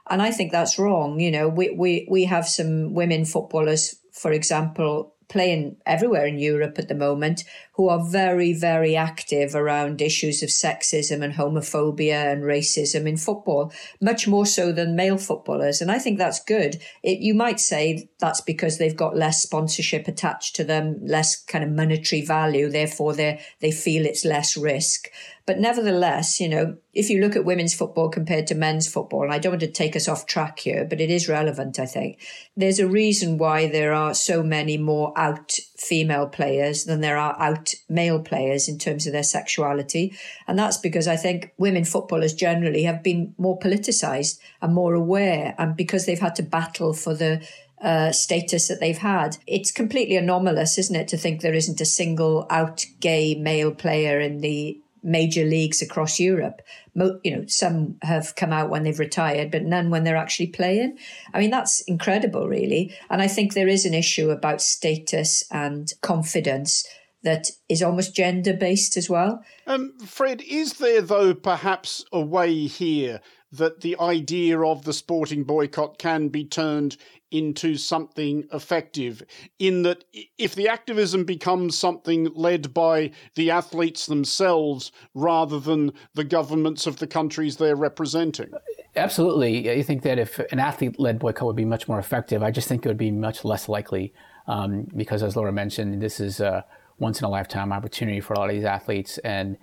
And 0.10 0.22
I 0.22 0.32
think 0.32 0.52
that's 0.52 0.80
wrong. 0.80 1.20
You 1.20 1.30
know, 1.30 1.48
we, 1.50 1.70
we, 1.70 2.08
we 2.10 2.24
have 2.26 2.48
some 2.48 2.93
women 2.93 3.26
footballers, 3.26 3.96
for 4.12 4.32
example, 4.32 5.13
playing 5.30 5.76
everywhere 5.86 6.26
in 6.26 6.40
Europe 6.40 6.80
at 6.80 6.88
the 6.88 6.96
moment 6.96 7.44
who 7.74 7.90
are 7.90 8.04
very, 8.04 8.54
very 8.54 8.96
active 8.96 9.54
around 9.54 10.02
issues 10.02 10.42
of 10.42 10.50
sexism 10.50 11.22
and 11.24 11.34
homophobia 11.34 12.32
and 12.32 12.44
racism 12.44 13.08
in 13.08 13.18
football, 13.18 13.72
much 14.02 14.28
more 14.28 14.46
so 14.46 14.72
than 14.72 14.96
male 14.96 15.18
footballers. 15.18 15.82
And 15.82 15.92
I 15.92 16.00
think 16.00 16.18
that's 16.18 16.44
good. 16.44 16.82
It, 17.04 17.20
you 17.20 17.34
might 17.34 17.60
say 17.60 18.10
that's 18.20 18.42
because 18.42 18.78
they've 18.78 18.96
got 18.96 19.16
less 19.16 19.42
sponsorship 19.42 20.08
attached 20.08 20.56
to 20.56 20.63
them, 20.63 21.00
less 21.06 21.36
kind 21.36 21.63
of 21.63 21.72
monetary 21.72 22.22
value. 22.22 22.70
Therefore, 22.70 23.13
they 23.13 23.42
they 23.60 23.72
feel 23.72 24.06
it's 24.06 24.26
less 24.26 24.58
risk. 24.58 25.10
But 25.48 25.60
nevertheless, 25.60 26.42
you 26.42 26.50
know, 26.50 26.76
if 26.94 27.10
you 27.10 27.22
look 27.22 27.38
at 27.38 27.46
women's 27.46 27.74
football 27.74 28.10
compared 28.10 28.48
to 28.48 28.56
men's 28.56 28.86
football, 28.86 29.24
and 29.24 29.32
I 29.32 29.40
don't 29.40 29.54
want 29.54 29.62
to 29.62 29.68
take 29.68 29.96
us 29.96 30.10
off 30.10 30.26
track 30.26 30.60
here, 30.60 30.84
but 30.84 31.00
it 31.00 31.10
is 31.10 31.30
relevant, 31.30 31.80
I 31.80 31.86
think. 31.86 32.20
There's 32.58 32.80
a 32.80 32.88
reason 32.88 33.38
why 33.38 33.68
there 33.70 33.94
are 33.94 34.14
so 34.14 34.44
many 34.44 34.78
more 34.78 35.14
out 35.18 35.54
female 35.78 36.28
players 36.28 36.84
than 36.84 37.00
there 37.00 37.16
are 37.18 37.42
out 37.42 37.74
male 37.88 38.20
players 38.20 38.68
in 38.68 38.78
terms 38.78 39.08
of 39.08 39.14
their 39.14 39.24
sexuality. 39.24 40.14
And 40.50 40.60
that's 40.60 40.78
because 40.78 41.08
I 41.08 41.16
think 41.16 41.54
women 41.58 41.86
footballers 41.86 42.34
generally 42.34 42.84
have 42.84 43.02
been 43.02 43.34
more 43.38 43.58
politicized 43.58 44.40
and 44.62 44.74
more 44.74 44.96
aware, 44.96 45.56
and 45.58 45.78
because 45.78 46.06
they've 46.06 46.20
had 46.20 46.36
to 46.36 46.44
battle 46.44 46.94
for 46.94 47.16
the 47.16 47.48
uh, 47.82 48.12
status 48.12 48.68
that 48.68 48.82
they've 48.82 48.98
had. 48.98 49.38
It's 49.48 49.72
completely 49.72 50.18
anomalous, 50.18 50.78
isn't 50.78 50.96
it, 50.96 51.08
to 51.08 51.18
think 51.18 51.40
there 51.40 51.54
isn't 51.54 51.80
a 51.80 51.86
single 51.86 52.48
out 52.50 52.86
gay 53.00 53.36
male 53.36 53.72
player 53.72 54.20
in 54.20 54.42
the 54.42 54.82
major 55.04 55.46
leagues 55.46 55.82
across 55.82 56.20
Europe. 56.20 56.62
Mo- 56.96 57.20
you 57.24 57.36
know, 57.36 57.46
some 57.48 57.96
have 58.02 58.36
come 58.36 58.52
out 58.52 58.70
when 58.70 58.84
they've 58.84 59.00
retired, 59.00 59.52
but 59.52 59.64
none 59.64 59.90
when 59.90 60.04
they're 60.04 60.16
actually 60.16 60.48
playing. 60.48 60.98
I 61.34 61.40
mean, 61.40 61.50
that's 61.50 61.82
incredible, 61.82 62.48
really. 62.48 62.94
And 63.10 63.22
I 63.22 63.28
think 63.28 63.54
there 63.54 63.68
is 63.68 63.86
an 63.86 63.94
issue 63.94 64.30
about 64.30 64.62
status 64.62 65.44
and 65.52 65.92
confidence 66.02 66.86
that 67.24 67.52
is 67.68 67.84
almost 67.84 68.16
gender 68.16 68.54
based 68.54 68.96
as 68.96 69.10
well. 69.10 69.44
Um, 69.66 69.94
Fred, 70.06 70.42
is 70.42 70.74
there, 70.74 71.02
though, 71.02 71.34
perhaps 71.34 72.06
a 72.12 72.22
way 72.22 72.68
here 72.68 73.22
that 73.52 73.82
the 73.82 73.98
idea 74.00 74.60
of 74.62 74.84
the 74.84 74.94
sporting 74.94 75.44
boycott 75.44 75.98
can 75.98 76.28
be 76.28 76.44
turned 76.46 76.98
into 77.32 77.76
something 77.76 78.48
effective 78.54 79.24
in 79.60 79.84
that 79.84 80.04
if 80.38 80.56
the 80.56 80.68
activism 80.68 81.24
becomes 81.24 81.78
something 81.78 82.30
led 82.34 82.74
by 82.74 83.12
the 83.36 83.52
athletes 83.52 84.06
themselves 84.06 84.92
rather 85.13 85.60
than 85.60 85.92
the 86.13 86.24
governments 86.24 86.88
of 86.88 86.98
the 86.98 87.08
countries 87.08 87.58
they're 87.58 87.76
representing. 87.76 88.50
Absolutely. 88.96 89.70
I 89.72 89.84
think 89.84 90.04
that 90.04 90.20
if 90.20 90.40
an 90.52 90.60
athlete 90.60 91.00
led 91.00 91.20
boycott 91.20 91.48
would 91.48 91.56
be 91.56 91.66
much 91.66 91.88
more 91.88 92.00
effective 92.00 92.44
i 92.44 92.52
just 92.52 92.68
think 92.68 92.86
it 92.86 92.90
would 92.90 92.98
be 92.98 93.12
much 93.12 93.44
less 93.44 93.70
likely 93.70 94.13
um, 94.48 94.88
because 94.96 95.24
as 95.24 95.36
laura 95.36 95.52
mentioned 95.52 96.02
this 96.02 96.20
is 96.20 96.40
a 96.40 96.66
once 97.00 97.20
in 97.20 97.26
a 97.26 97.30
lifetime 97.30 97.72
opportunity 97.72 98.20
for 98.20 98.34
a 98.34 98.40
lot 98.40 98.50
of 98.50 98.56
these 98.56 98.66
athletes 98.66 99.18
and 99.20 99.58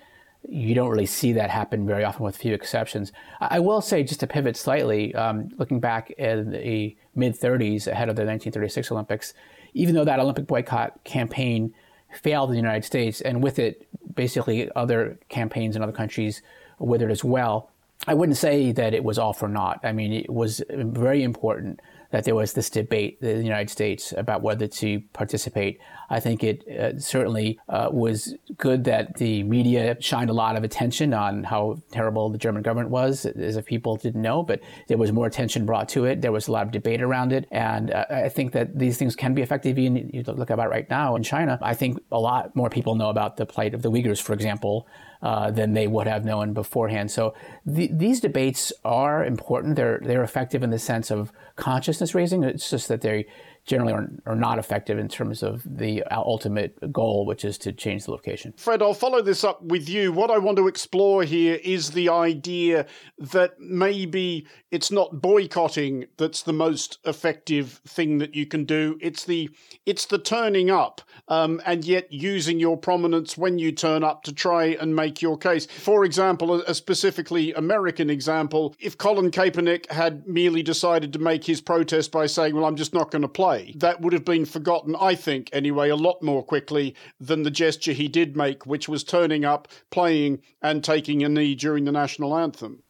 you 0.48 0.74
don't 0.74 0.90
really 0.90 1.06
see 1.06 1.32
that 1.32 1.50
happen 1.50 1.86
very 1.86 2.04
often 2.04 2.24
with 2.24 2.36
a 2.36 2.38
few 2.38 2.54
exceptions. 2.54 3.12
I 3.40 3.60
will 3.60 3.80
say, 3.80 4.02
just 4.02 4.20
to 4.20 4.26
pivot 4.26 4.56
slightly, 4.56 5.14
um, 5.14 5.48
looking 5.56 5.80
back 5.80 6.10
in 6.12 6.50
the 6.50 6.96
mid 7.14 7.38
30s 7.38 7.86
ahead 7.86 8.08
of 8.08 8.16
the 8.16 8.22
1936 8.22 8.90
Olympics, 8.92 9.34
even 9.72 9.94
though 9.94 10.04
that 10.04 10.20
Olympic 10.20 10.46
boycott 10.46 11.02
campaign 11.04 11.74
failed 12.12 12.50
in 12.50 12.54
the 12.54 12.60
United 12.60 12.84
States, 12.84 13.20
and 13.20 13.42
with 13.42 13.58
it, 13.58 13.86
basically 14.14 14.70
other 14.76 15.18
campaigns 15.28 15.76
in 15.76 15.82
other 15.82 15.92
countries 15.92 16.42
withered 16.78 17.10
as 17.10 17.24
well, 17.24 17.70
I 18.06 18.14
wouldn't 18.14 18.38
say 18.38 18.72
that 18.72 18.94
it 18.94 19.02
was 19.02 19.18
all 19.18 19.32
for 19.32 19.48
naught. 19.48 19.80
I 19.82 19.92
mean, 19.92 20.12
it 20.12 20.30
was 20.30 20.62
very 20.70 21.22
important 21.22 21.80
that 22.14 22.22
there 22.22 22.36
was 22.36 22.52
this 22.52 22.70
debate 22.70 23.18
in 23.22 23.38
the 23.38 23.42
United 23.42 23.68
States 23.68 24.14
about 24.16 24.40
whether 24.40 24.68
to 24.68 25.00
participate. 25.12 25.80
I 26.08 26.20
think 26.20 26.44
it 26.44 26.62
uh, 26.68 26.96
certainly 26.96 27.58
uh, 27.68 27.88
was 27.90 28.36
good 28.56 28.84
that 28.84 29.16
the 29.16 29.42
media 29.42 29.96
shined 29.98 30.30
a 30.30 30.32
lot 30.32 30.54
of 30.54 30.62
attention 30.62 31.12
on 31.12 31.42
how 31.42 31.82
terrible 31.90 32.30
the 32.30 32.38
German 32.38 32.62
government 32.62 32.90
was, 32.90 33.26
as 33.26 33.56
if 33.56 33.66
people 33.66 33.96
didn't 33.96 34.22
know, 34.22 34.44
but 34.44 34.60
there 34.86 34.96
was 34.96 35.10
more 35.10 35.26
attention 35.26 35.66
brought 35.66 35.88
to 35.88 36.04
it. 36.04 36.20
There 36.20 36.30
was 36.30 36.46
a 36.46 36.52
lot 36.52 36.64
of 36.66 36.70
debate 36.70 37.02
around 37.02 37.32
it. 37.32 37.48
And 37.50 37.90
uh, 37.90 38.04
I 38.08 38.28
think 38.28 38.52
that 38.52 38.78
these 38.78 38.96
things 38.96 39.16
can 39.16 39.34
be 39.34 39.42
effective. 39.42 39.76
Even 39.76 40.10
you 40.14 40.22
look 40.22 40.50
about 40.50 40.70
right 40.70 40.88
now 40.88 41.16
in 41.16 41.24
China, 41.24 41.58
I 41.62 41.74
think 41.74 41.98
a 42.12 42.20
lot 42.20 42.54
more 42.54 42.70
people 42.70 42.94
know 42.94 43.10
about 43.10 43.38
the 43.38 43.44
plight 43.44 43.74
of 43.74 43.82
the 43.82 43.90
Uyghurs, 43.90 44.22
for 44.22 44.34
example, 44.34 44.86
uh, 45.24 45.50
than 45.50 45.72
they 45.72 45.86
would 45.86 46.06
have 46.06 46.22
known 46.22 46.52
beforehand. 46.52 47.10
So 47.10 47.32
the, 47.64 47.88
these 47.90 48.20
debates 48.20 48.74
are 48.84 49.24
important. 49.24 49.74
They're 49.74 49.98
they're 50.02 50.22
effective 50.22 50.62
in 50.62 50.68
the 50.68 50.78
sense 50.78 51.10
of 51.10 51.32
consciousness 51.56 52.14
raising. 52.14 52.44
It's 52.44 52.68
just 52.68 52.88
that 52.88 53.00
they 53.00 53.24
generally 53.64 53.92
are, 53.92 54.10
are 54.26 54.36
not 54.36 54.58
effective 54.58 54.98
in 54.98 55.08
terms 55.08 55.42
of 55.42 55.62
the 55.64 56.02
ultimate 56.10 56.92
goal, 56.92 57.26
which 57.26 57.44
is 57.44 57.58
to 57.58 57.72
change 57.72 58.04
the 58.04 58.10
location. 58.10 58.52
Fred, 58.56 58.82
I'll 58.82 58.94
follow 58.94 59.22
this 59.22 59.44
up 59.44 59.62
with 59.62 59.88
you. 59.88 60.12
What 60.12 60.30
I 60.30 60.38
want 60.38 60.56
to 60.58 60.68
explore 60.68 61.22
here 61.24 61.58
is 61.62 61.90
the 61.90 62.08
idea 62.08 62.86
that 63.18 63.58
maybe 63.58 64.46
it's 64.74 64.90
not 64.90 65.20
boycotting 65.20 66.06
that's 66.16 66.42
the 66.42 66.52
most 66.52 66.98
effective 67.04 67.80
thing 67.86 68.18
that 68.18 68.34
you 68.34 68.44
can 68.44 68.64
do. 68.64 68.98
It's 69.00 69.24
the 69.24 69.50
it's 69.86 70.06
the 70.06 70.18
turning 70.18 70.70
up, 70.70 71.00
um, 71.28 71.62
and 71.64 71.84
yet 71.84 72.12
using 72.12 72.58
your 72.58 72.76
prominence 72.76 73.38
when 73.38 73.58
you 73.58 73.70
turn 73.70 74.02
up 74.02 74.24
to 74.24 74.32
try 74.32 74.76
and 74.80 74.96
make 74.96 75.22
your 75.22 75.38
case. 75.38 75.66
For 75.66 76.04
example, 76.04 76.60
a 76.62 76.74
specifically 76.74 77.52
American 77.52 78.10
example, 78.10 78.74
if 78.80 78.98
Colin 78.98 79.30
Kaepernick 79.30 79.90
had 79.90 80.26
merely 80.26 80.62
decided 80.62 81.12
to 81.12 81.18
make 81.18 81.44
his 81.44 81.60
protest 81.60 82.10
by 82.10 82.26
saying, 82.26 82.54
"Well, 82.54 82.64
I'm 82.64 82.76
just 82.76 82.94
not 82.94 83.12
going 83.12 83.22
to 83.22 83.28
play," 83.28 83.53
that 83.76 84.00
would 84.00 84.12
have 84.12 84.24
been 84.24 84.44
forgotten, 84.44 84.96
I 85.00 85.14
think, 85.14 85.50
anyway, 85.52 85.88
a 85.88 85.96
lot 85.96 86.22
more 86.22 86.42
quickly 86.42 86.94
than 87.20 87.42
the 87.42 87.50
gesture 87.50 87.92
he 87.92 88.08
did 88.08 88.36
make, 88.36 88.66
which 88.66 88.88
was 88.88 89.04
turning 89.04 89.44
up, 89.44 89.68
playing, 89.90 90.42
and 90.62 90.82
taking 90.82 91.22
a 91.22 91.28
knee 91.28 91.54
during 91.54 91.84
the 91.84 91.92
national 91.92 92.36
anthem. 92.36 92.82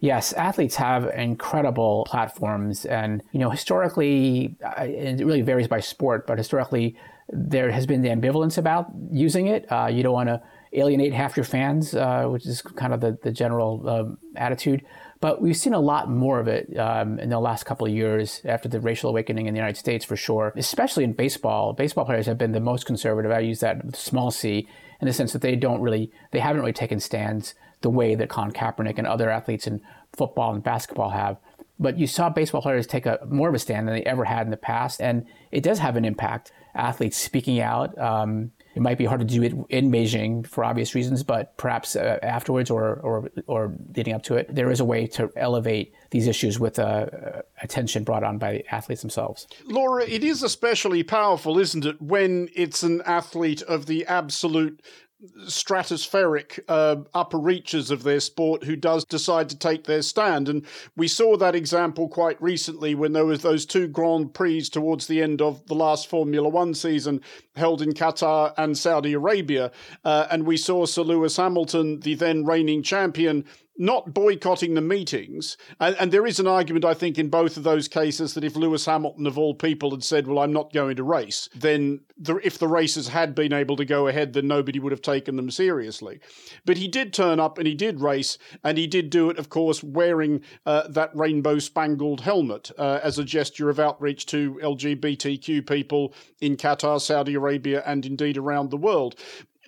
Yes, 0.00 0.32
athletes 0.32 0.76
have 0.76 1.04
incredible 1.14 2.06
platforms, 2.08 2.86
and 2.86 3.22
you 3.32 3.38
know 3.38 3.50
historically, 3.50 4.56
it 4.78 5.24
really 5.24 5.42
varies 5.42 5.68
by 5.68 5.80
sport, 5.80 6.26
but 6.26 6.38
historically, 6.38 6.96
there 7.28 7.70
has 7.70 7.86
been 7.86 8.00
the 8.00 8.08
ambivalence 8.08 8.56
about 8.56 8.86
using 9.12 9.46
it. 9.46 9.70
Uh, 9.70 9.88
you 9.92 10.02
don't 10.02 10.14
want 10.14 10.30
to 10.30 10.42
alienate 10.72 11.12
half 11.12 11.36
your 11.36 11.44
fans, 11.44 11.94
uh, 11.94 12.24
which 12.24 12.46
is 12.46 12.62
kind 12.62 12.94
of 12.94 13.00
the 13.00 13.18
the 13.22 13.30
general 13.30 13.88
um, 13.88 14.18
attitude. 14.36 14.84
But 15.20 15.42
we've 15.42 15.56
seen 15.56 15.74
a 15.74 15.80
lot 15.80 16.10
more 16.10 16.40
of 16.40 16.48
it 16.48 16.74
um, 16.78 17.18
in 17.18 17.28
the 17.28 17.38
last 17.38 17.64
couple 17.64 17.86
of 17.86 17.92
years 17.92 18.40
after 18.44 18.68
the 18.68 18.80
racial 18.80 19.10
awakening 19.10 19.46
in 19.46 19.54
the 19.54 19.58
United 19.58 19.76
States, 19.76 20.04
for 20.04 20.16
sure, 20.16 20.52
especially 20.56 21.04
in 21.04 21.12
baseball. 21.12 21.74
Baseball 21.74 22.06
players 22.06 22.26
have 22.26 22.38
been 22.38 22.52
the 22.52 22.60
most 22.60 22.86
conservative. 22.86 23.30
I 23.30 23.40
use 23.40 23.60
that 23.60 23.94
small 23.94 24.30
c 24.30 24.66
in 25.00 25.06
the 25.06 25.12
sense 25.12 25.32
that 25.32 25.42
they 25.42 25.56
don't 25.56 25.82
really, 25.82 26.10
they 26.30 26.38
haven't 26.38 26.60
really 26.60 26.72
taken 26.72 27.00
stands 27.00 27.54
the 27.82 27.90
way 27.90 28.14
that 28.14 28.28
Colin 28.28 28.52
Kaepernick 28.52 28.98
and 28.98 29.06
other 29.06 29.30
athletes 29.30 29.66
in 29.66 29.82
football 30.12 30.54
and 30.54 30.62
basketball 30.62 31.10
have. 31.10 31.36
But 31.78 31.98
you 31.98 32.06
saw 32.06 32.28
baseball 32.28 32.60
players 32.60 32.86
take 32.86 33.06
a 33.06 33.18
more 33.26 33.48
of 33.48 33.54
a 33.54 33.58
stand 33.58 33.88
than 33.88 33.94
they 33.94 34.04
ever 34.04 34.24
had 34.24 34.46
in 34.46 34.50
the 34.50 34.56
past, 34.58 35.00
and 35.00 35.26
it 35.50 35.62
does 35.62 35.78
have 35.78 35.96
an 35.96 36.04
impact. 36.04 36.52
Athletes 36.74 37.16
speaking 37.16 37.60
out, 37.60 37.96
um, 37.98 38.52
it 38.80 38.82
might 38.82 38.96
be 38.96 39.04
hard 39.04 39.20
to 39.20 39.26
do 39.26 39.42
it 39.42 39.52
in 39.68 39.90
Beijing 39.92 40.46
for 40.46 40.64
obvious 40.64 40.94
reasons, 40.94 41.22
but 41.22 41.54
perhaps 41.58 41.96
uh, 41.96 42.18
afterwards 42.22 42.70
or, 42.70 42.94
or, 43.00 43.30
or 43.46 43.74
leading 43.94 44.14
up 44.14 44.22
to 44.22 44.36
it, 44.36 44.46
there 44.54 44.70
is 44.70 44.80
a 44.80 44.86
way 44.86 45.06
to 45.08 45.30
elevate 45.36 45.92
these 46.12 46.26
issues 46.26 46.58
with 46.58 46.78
uh, 46.78 47.06
attention 47.62 48.04
brought 48.04 48.24
on 48.24 48.38
by 48.38 48.52
the 48.52 48.74
athletes 48.74 49.02
themselves. 49.02 49.46
Laura, 49.66 50.06
it 50.06 50.24
is 50.24 50.42
especially 50.42 51.02
powerful, 51.02 51.58
isn't 51.58 51.84
it, 51.84 52.00
when 52.00 52.48
it's 52.56 52.82
an 52.82 53.02
athlete 53.04 53.60
of 53.62 53.84
the 53.84 54.06
absolute 54.06 54.80
stratospheric 55.46 56.60
uh, 56.68 56.96
upper 57.12 57.38
reaches 57.38 57.90
of 57.90 58.02
their 58.02 58.20
sport 58.20 58.64
who 58.64 58.76
does 58.76 59.04
decide 59.04 59.48
to 59.50 59.58
take 59.58 59.84
their 59.84 60.02
stand. 60.02 60.48
And 60.48 60.64
we 60.96 61.08
saw 61.08 61.36
that 61.36 61.54
example 61.54 62.08
quite 62.08 62.40
recently 62.40 62.94
when 62.94 63.12
there 63.12 63.26
was 63.26 63.42
those 63.42 63.66
two 63.66 63.86
Grand 63.86 64.32
Prix 64.32 64.62
towards 64.62 65.06
the 65.06 65.20
end 65.22 65.42
of 65.42 65.66
the 65.66 65.74
last 65.74 66.08
Formula 66.08 66.48
One 66.48 66.74
season 66.74 67.20
held 67.54 67.82
in 67.82 67.92
Qatar 67.92 68.54
and 68.56 68.76
Saudi 68.76 69.12
Arabia. 69.12 69.72
Uh, 70.04 70.26
and 70.30 70.46
we 70.46 70.56
saw 70.56 70.86
Sir 70.86 71.02
Lewis 71.02 71.36
Hamilton, 71.36 72.00
the 72.00 72.14
then 72.14 72.44
reigning 72.44 72.82
champion, 72.82 73.44
not 73.80 74.12
boycotting 74.12 74.74
the 74.74 74.80
meetings. 74.82 75.56
And, 75.80 75.96
and, 75.98 76.12
there 76.12 76.26
is 76.26 76.38
an 76.38 76.46
argument, 76.46 76.84
I 76.84 76.92
think, 76.92 77.18
in 77.18 77.30
both 77.30 77.56
of 77.56 77.62
those 77.62 77.88
cases 77.88 78.34
that 78.34 78.44
if 78.44 78.54
Lewis 78.54 78.84
Hamilton, 78.84 79.26
of 79.26 79.38
all 79.38 79.54
people, 79.54 79.90
had 79.90 80.04
said, 80.04 80.26
Well, 80.26 80.38
I'm 80.38 80.52
not 80.52 80.72
going 80.72 80.96
to 80.96 81.02
race, 81.02 81.48
then 81.54 82.00
the, 82.18 82.36
if 82.44 82.58
the 82.58 82.68
races 82.68 83.08
had 83.08 83.34
been 83.34 83.54
able 83.54 83.76
to 83.76 83.86
go 83.86 84.06
ahead, 84.06 84.34
then 84.34 84.46
nobody 84.46 84.78
would 84.78 84.92
have 84.92 85.00
taken 85.00 85.36
them 85.36 85.50
seriously. 85.50 86.20
But 86.66 86.76
he 86.76 86.88
did 86.88 87.14
turn 87.14 87.40
up 87.40 87.56
and 87.56 87.66
he 87.66 87.74
did 87.74 88.02
race, 88.02 88.36
and 88.62 88.76
he 88.76 88.86
did 88.86 89.08
do 89.08 89.30
it, 89.30 89.38
of 89.38 89.48
course, 89.48 89.82
wearing 89.82 90.42
uh, 90.66 90.86
that 90.88 91.16
rainbow 91.16 91.58
spangled 91.58 92.20
helmet 92.20 92.70
uh, 92.76 93.00
as 93.02 93.18
a 93.18 93.24
gesture 93.24 93.70
of 93.70 93.80
outreach 93.80 94.26
to 94.26 94.60
LGBTQ 94.62 95.66
people 95.66 96.12
in 96.42 96.58
Qatar, 96.58 97.00
Saudi 97.00 97.32
Arabia, 97.32 97.82
and 97.86 98.04
indeed 98.04 98.36
around 98.36 98.70
the 98.70 98.76
world 98.76 99.16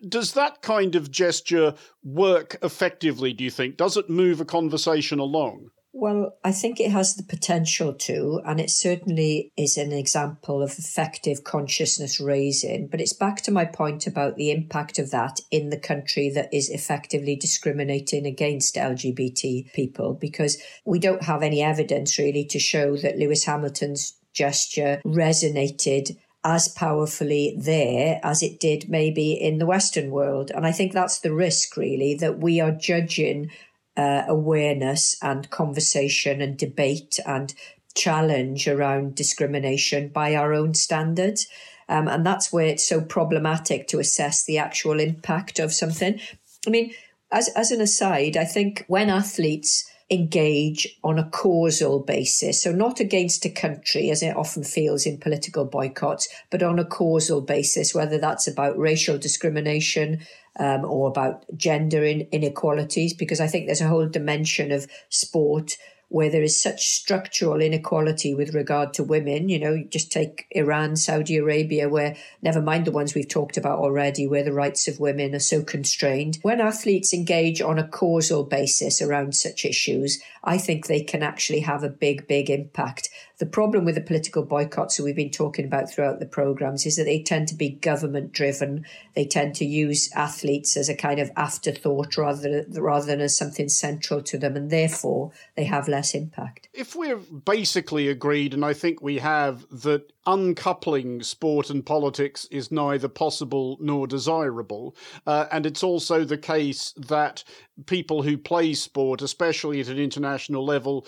does 0.08 0.32
that 0.32 0.62
kind 0.62 0.94
of 0.94 1.10
gesture 1.10 1.74
work 2.02 2.56
effectively, 2.62 3.32
do 3.32 3.44
you 3.44 3.50
think? 3.50 3.76
Does 3.76 3.96
it 3.96 4.10
move 4.10 4.40
a 4.40 4.44
conversation 4.44 5.18
along? 5.18 5.70
Well, 5.94 6.38
I 6.42 6.52
think 6.52 6.80
it 6.80 6.90
has 6.90 7.16
the 7.16 7.22
potential 7.22 7.92
to, 7.92 8.40
and 8.46 8.58
it 8.58 8.70
certainly 8.70 9.52
is 9.58 9.76
an 9.76 9.92
example 9.92 10.62
of 10.62 10.78
effective 10.78 11.44
consciousness 11.44 12.18
raising. 12.18 12.88
But 12.88 13.02
it's 13.02 13.12
back 13.12 13.42
to 13.42 13.50
my 13.50 13.66
point 13.66 14.06
about 14.06 14.36
the 14.36 14.50
impact 14.50 14.98
of 14.98 15.10
that 15.10 15.40
in 15.50 15.68
the 15.68 15.78
country 15.78 16.30
that 16.30 16.48
is 16.52 16.70
effectively 16.70 17.36
discriminating 17.36 18.24
against 18.24 18.76
LGBT 18.76 19.70
people, 19.74 20.14
because 20.14 20.56
we 20.86 20.98
don't 20.98 21.24
have 21.24 21.42
any 21.42 21.62
evidence 21.62 22.18
really 22.18 22.46
to 22.46 22.58
show 22.58 22.96
that 22.96 23.18
Lewis 23.18 23.44
Hamilton's 23.44 24.14
gesture 24.32 25.02
resonated 25.04 26.16
as 26.44 26.68
powerfully 26.68 27.54
there 27.56 28.20
as 28.22 28.42
it 28.42 28.58
did 28.58 28.88
maybe 28.88 29.32
in 29.32 29.58
the 29.58 29.66
Western 29.66 30.10
world. 30.10 30.50
And 30.54 30.66
I 30.66 30.72
think 30.72 30.92
that's 30.92 31.20
the 31.20 31.32
risk, 31.32 31.76
really, 31.76 32.14
that 32.16 32.38
we 32.38 32.60
are 32.60 32.72
judging 32.72 33.50
uh, 33.96 34.22
awareness 34.26 35.16
and 35.22 35.48
conversation 35.50 36.40
and 36.40 36.56
debate 36.56 37.20
and 37.26 37.54
challenge 37.94 38.66
around 38.66 39.14
discrimination 39.14 40.08
by 40.08 40.34
our 40.34 40.52
own 40.52 40.74
standards. 40.74 41.46
Um, 41.88 42.08
and 42.08 42.24
that's 42.24 42.52
where 42.52 42.66
it's 42.66 42.88
so 42.88 43.00
problematic 43.02 43.86
to 43.88 43.98
assess 43.98 44.44
the 44.44 44.58
actual 44.58 44.98
impact 44.98 45.58
of 45.58 45.72
something. 45.72 46.18
I 46.66 46.70
mean, 46.70 46.92
as, 47.30 47.48
as 47.50 47.70
an 47.70 47.80
aside, 47.80 48.36
I 48.36 48.44
think 48.44 48.84
when 48.88 49.10
athletes 49.10 49.84
engage 50.12 50.86
on 51.02 51.18
a 51.18 51.28
causal 51.30 51.98
basis. 51.98 52.62
So, 52.62 52.70
not 52.70 53.00
against 53.00 53.46
a 53.46 53.50
country, 53.50 54.10
as 54.10 54.22
it 54.22 54.36
often 54.36 54.62
feels 54.62 55.06
in 55.06 55.16
political 55.16 55.64
boycotts, 55.64 56.28
but 56.50 56.62
on 56.62 56.78
a 56.78 56.84
causal 56.84 57.40
basis, 57.40 57.94
whether 57.94 58.18
that's 58.18 58.46
about 58.46 58.78
racial 58.78 59.16
discrimination 59.16 60.20
um, 60.58 60.84
or 60.84 61.08
about 61.08 61.44
gender 61.56 62.04
in- 62.04 62.28
inequalities, 62.30 63.14
because 63.14 63.40
I 63.40 63.46
think 63.46 63.66
there's 63.66 63.80
a 63.80 63.88
whole 63.88 64.06
dimension 64.06 64.70
of 64.70 64.86
sport 65.08 65.78
where 66.12 66.28
there 66.28 66.42
is 66.42 66.60
such 66.60 66.88
structural 66.88 67.62
inequality 67.62 68.34
with 68.34 68.54
regard 68.54 68.92
to 68.92 69.02
women. 69.02 69.48
You 69.48 69.58
know, 69.58 69.82
just 69.88 70.12
take 70.12 70.46
Iran, 70.50 70.96
Saudi 70.96 71.38
Arabia, 71.38 71.88
where 71.88 72.16
never 72.42 72.60
mind 72.60 72.84
the 72.84 72.92
ones 72.92 73.14
we've 73.14 73.28
talked 73.28 73.56
about 73.56 73.78
already, 73.78 74.26
where 74.26 74.44
the 74.44 74.52
rights 74.52 74.86
of 74.88 75.00
women 75.00 75.34
are 75.34 75.40
so 75.40 75.62
constrained. 75.62 76.38
When 76.42 76.60
athletes 76.60 77.14
engage 77.14 77.62
on 77.62 77.78
a 77.78 77.88
causal 77.88 78.44
basis 78.44 79.00
around 79.00 79.34
such 79.34 79.64
issues, 79.64 80.22
I 80.44 80.58
think 80.58 80.86
they 80.86 81.02
can 81.02 81.22
actually 81.22 81.60
have 81.60 81.82
a 81.82 81.88
big, 81.88 82.28
big 82.28 82.50
impact. 82.50 83.08
The 83.42 83.46
problem 83.46 83.84
with 83.84 83.96
the 83.96 84.00
political 84.02 84.44
boycotts 84.44 84.96
that 84.96 85.02
we've 85.02 85.16
been 85.16 85.28
talking 85.32 85.64
about 85.64 85.90
throughout 85.90 86.20
the 86.20 86.26
programs 86.26 86.86
is 86.86 86.94
that 86.94 87.06
they 87.06 87.20
tend 87.20 87.48
to 87.48 87.56
be 87.56 87.70
government 87.70 88.32
driven. 88.32 88.86
They 89.16 89.24
tend 89.24 89.56
to 89.56 89.64
use 89.64 90.08
athletes 90.14 90.76
as 90.76 90.88
a 90.88 90.94
kind 90.94 91.18
of 91.18 91.28
afterthought 91.34 92.16
rather, 92.16 92.64
rather 92.68 93.06
than 93.06 93.20
as 93.20 93.36
something 93.36 93.68
central 93.68 94.22
to 94.22 94.38
them, 94.38 94.54
and 94.54 94.70
therefore 94.70 95.32
they 95.56 95.64
have 95.64 95.88
less 95.88 96.14
impact. 96.14 96.68
If 96.72 96.94
we're 96.94 97.16
basically 97.16 98.06
agreed, 98.06 98.54
and 98.54 98.64
I 98.64 98.74
think 98.74 99.02
we 99.02 99.18
have, 99.18 99.66
that 99.72 100.12
uncoupling 100.24 101.24
sport 101.24 101.68
and 101.68 101.84
politics 101.84 102.46
is 102.52 102.70
neither 102.70 103.08
possible 103.08 103.76
nor 103.80 104.06
desirable, 104.06 104.94
uh, 105.26 105.46
and 105.50 105.66
it's 105.66 105.82
also 105.82 106.22
the 106.22 106.38
case 106.38 106.94
that 106.96 107.42
people 107.86 108.22
who 108.22 108.38
play 108.38 108.72
sport, 108.74 109.20
especially 109.20 109.80
at 109.80 109.88
an 109.88 109.98
international 109.98 110.64
level, 110.64 111.04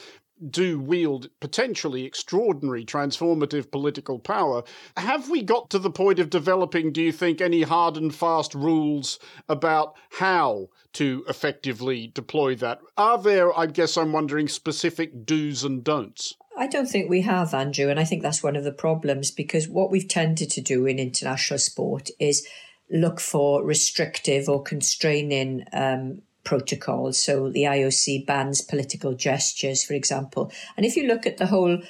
do 0.51 0.81
wield 0.81 1.31
potentially 1.41 2.05
extraordinary 2.05 2.85
transformative 2.85 3.71
political 3.71 4.19
power. 4.19 4.63
Have 4.97 5.31
we 5.31 5.43
got 5.43 5.71
to 5.71 5.79
the 5.79 5.91
point 5.91 6.19
of 6.19 6.31
developing, 6.31 6.93
do 6.93 7.03
you 7.03 7.13
think, 7.13 7.41
any 7.41 7.63
hard 7.63 7.97
and 7.97 8.15
fast 8.15 8.55
rules 8.55 9.19
about 9.49 9.95
how 10.19 10.69
to 10.95 11.25
effectively 11.29 12.11
deploy 12.15 12.55
that? 12.57 12.81
Are 12.97 13.19
there, 13.19 13.57
I 13.57 13.67
guess 13.67 13.97
I'm 13.97 14.13
wondering, 14.13 14.49
specific 14.49 15.25
do's 15.25 15.65
and 15.65 15.85
don'ts? 15.85 16.35
I 16.57 16.69
don't 16.69 16.87
think 16.87 17.11
we 17.11 17.23
have, 17.23 17.53
Andrew, 17.53 17.89
and 17.89 17.99
I 17.99 18.05
think 18.05 18.23
that's 18.23 18.43
one 18.43 18.55
of 18.57 18.65
the 18.65 18.73
problems 18.73 19.31
because 19.31 19.69
what 19.69 19.91
we've 19.91 20.09
tended 20.09 20.51
to 20.51 20.61
do 20.61 20.87
in 20.87 20.99
international 20.99 21.59
sport 21.59 22.11
is 22.21 22.47
look 22.91 23.19
for 23.19 23.65
restrictive 23.65 24.49
or 24.49 24.63
constraining 24.63 25.65
um, 25.73 26.23
protocols. 26.45 27.19
So 27.19 27.51
the 27.51 27.65
IOC 27.65 28.27
bans 28.27 28.61
political 28.61 29.15
gestures, 29.15 29.83
for 29.85 29.95
example. 29.95 30.53
And 30.77 30.87
if 30.87 30.97
you 30.97 31.07
look 31.07 31.27
at 31.27 31.39
the 31.39 31.47
whole 31.47 31.81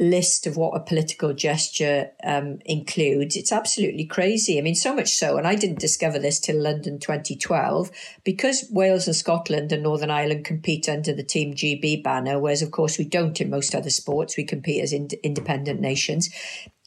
list 0.00 0.46
of 0.46 0.56
what 0.56 0.76
a 0.76 0.84
political 0.84 1.34
gesture 1.34 2.10
um, 2.22 2.60
includes, 2.64 3.34
it's 3.34 3.50
absolutely 3.50 4.06
crazy. 4.06 4.56
I 4.56 4.62
mean, 4.62 4.76
so 4.76 4.94
much 4.94 5.08
so, 5.08 5.36
and 5.36 5.46
I 5.46 5.56
didn't 5.56 5.80
discover 5.80 6.20
this 6.20 6.38
till 6.38 6.62
London 6.62 7.00
2012, 7.00 7.90
because 8.22 8.64
Wales 8.70 9.08
and 9.08 9.16
Scotland 9.16 9.72
and 9.72 9.82
Northern 9.82 10.10
Ireland 10.10 10.44
compete 10.44 10.88
under 10.88 11.12
the 11.12 11.24
Team 11.24 11.52
GB 11.52 12.04
banner, 12.04 12.38
whereas, 12.38 12.62
of 12.62 12.70
course, 12.70 12.96
we 12.96 13.04
don't 13.04 13.40
in 13.40 13.50
most 13.50 13.74
other 13.74 13.90
sports. 13.90 14.36
We 14.36 14.44
compete 14.44 14.82
as 14.82 14.92
in- 14.92 15.08
independent 15.24 15.80
nations 15.80 16.30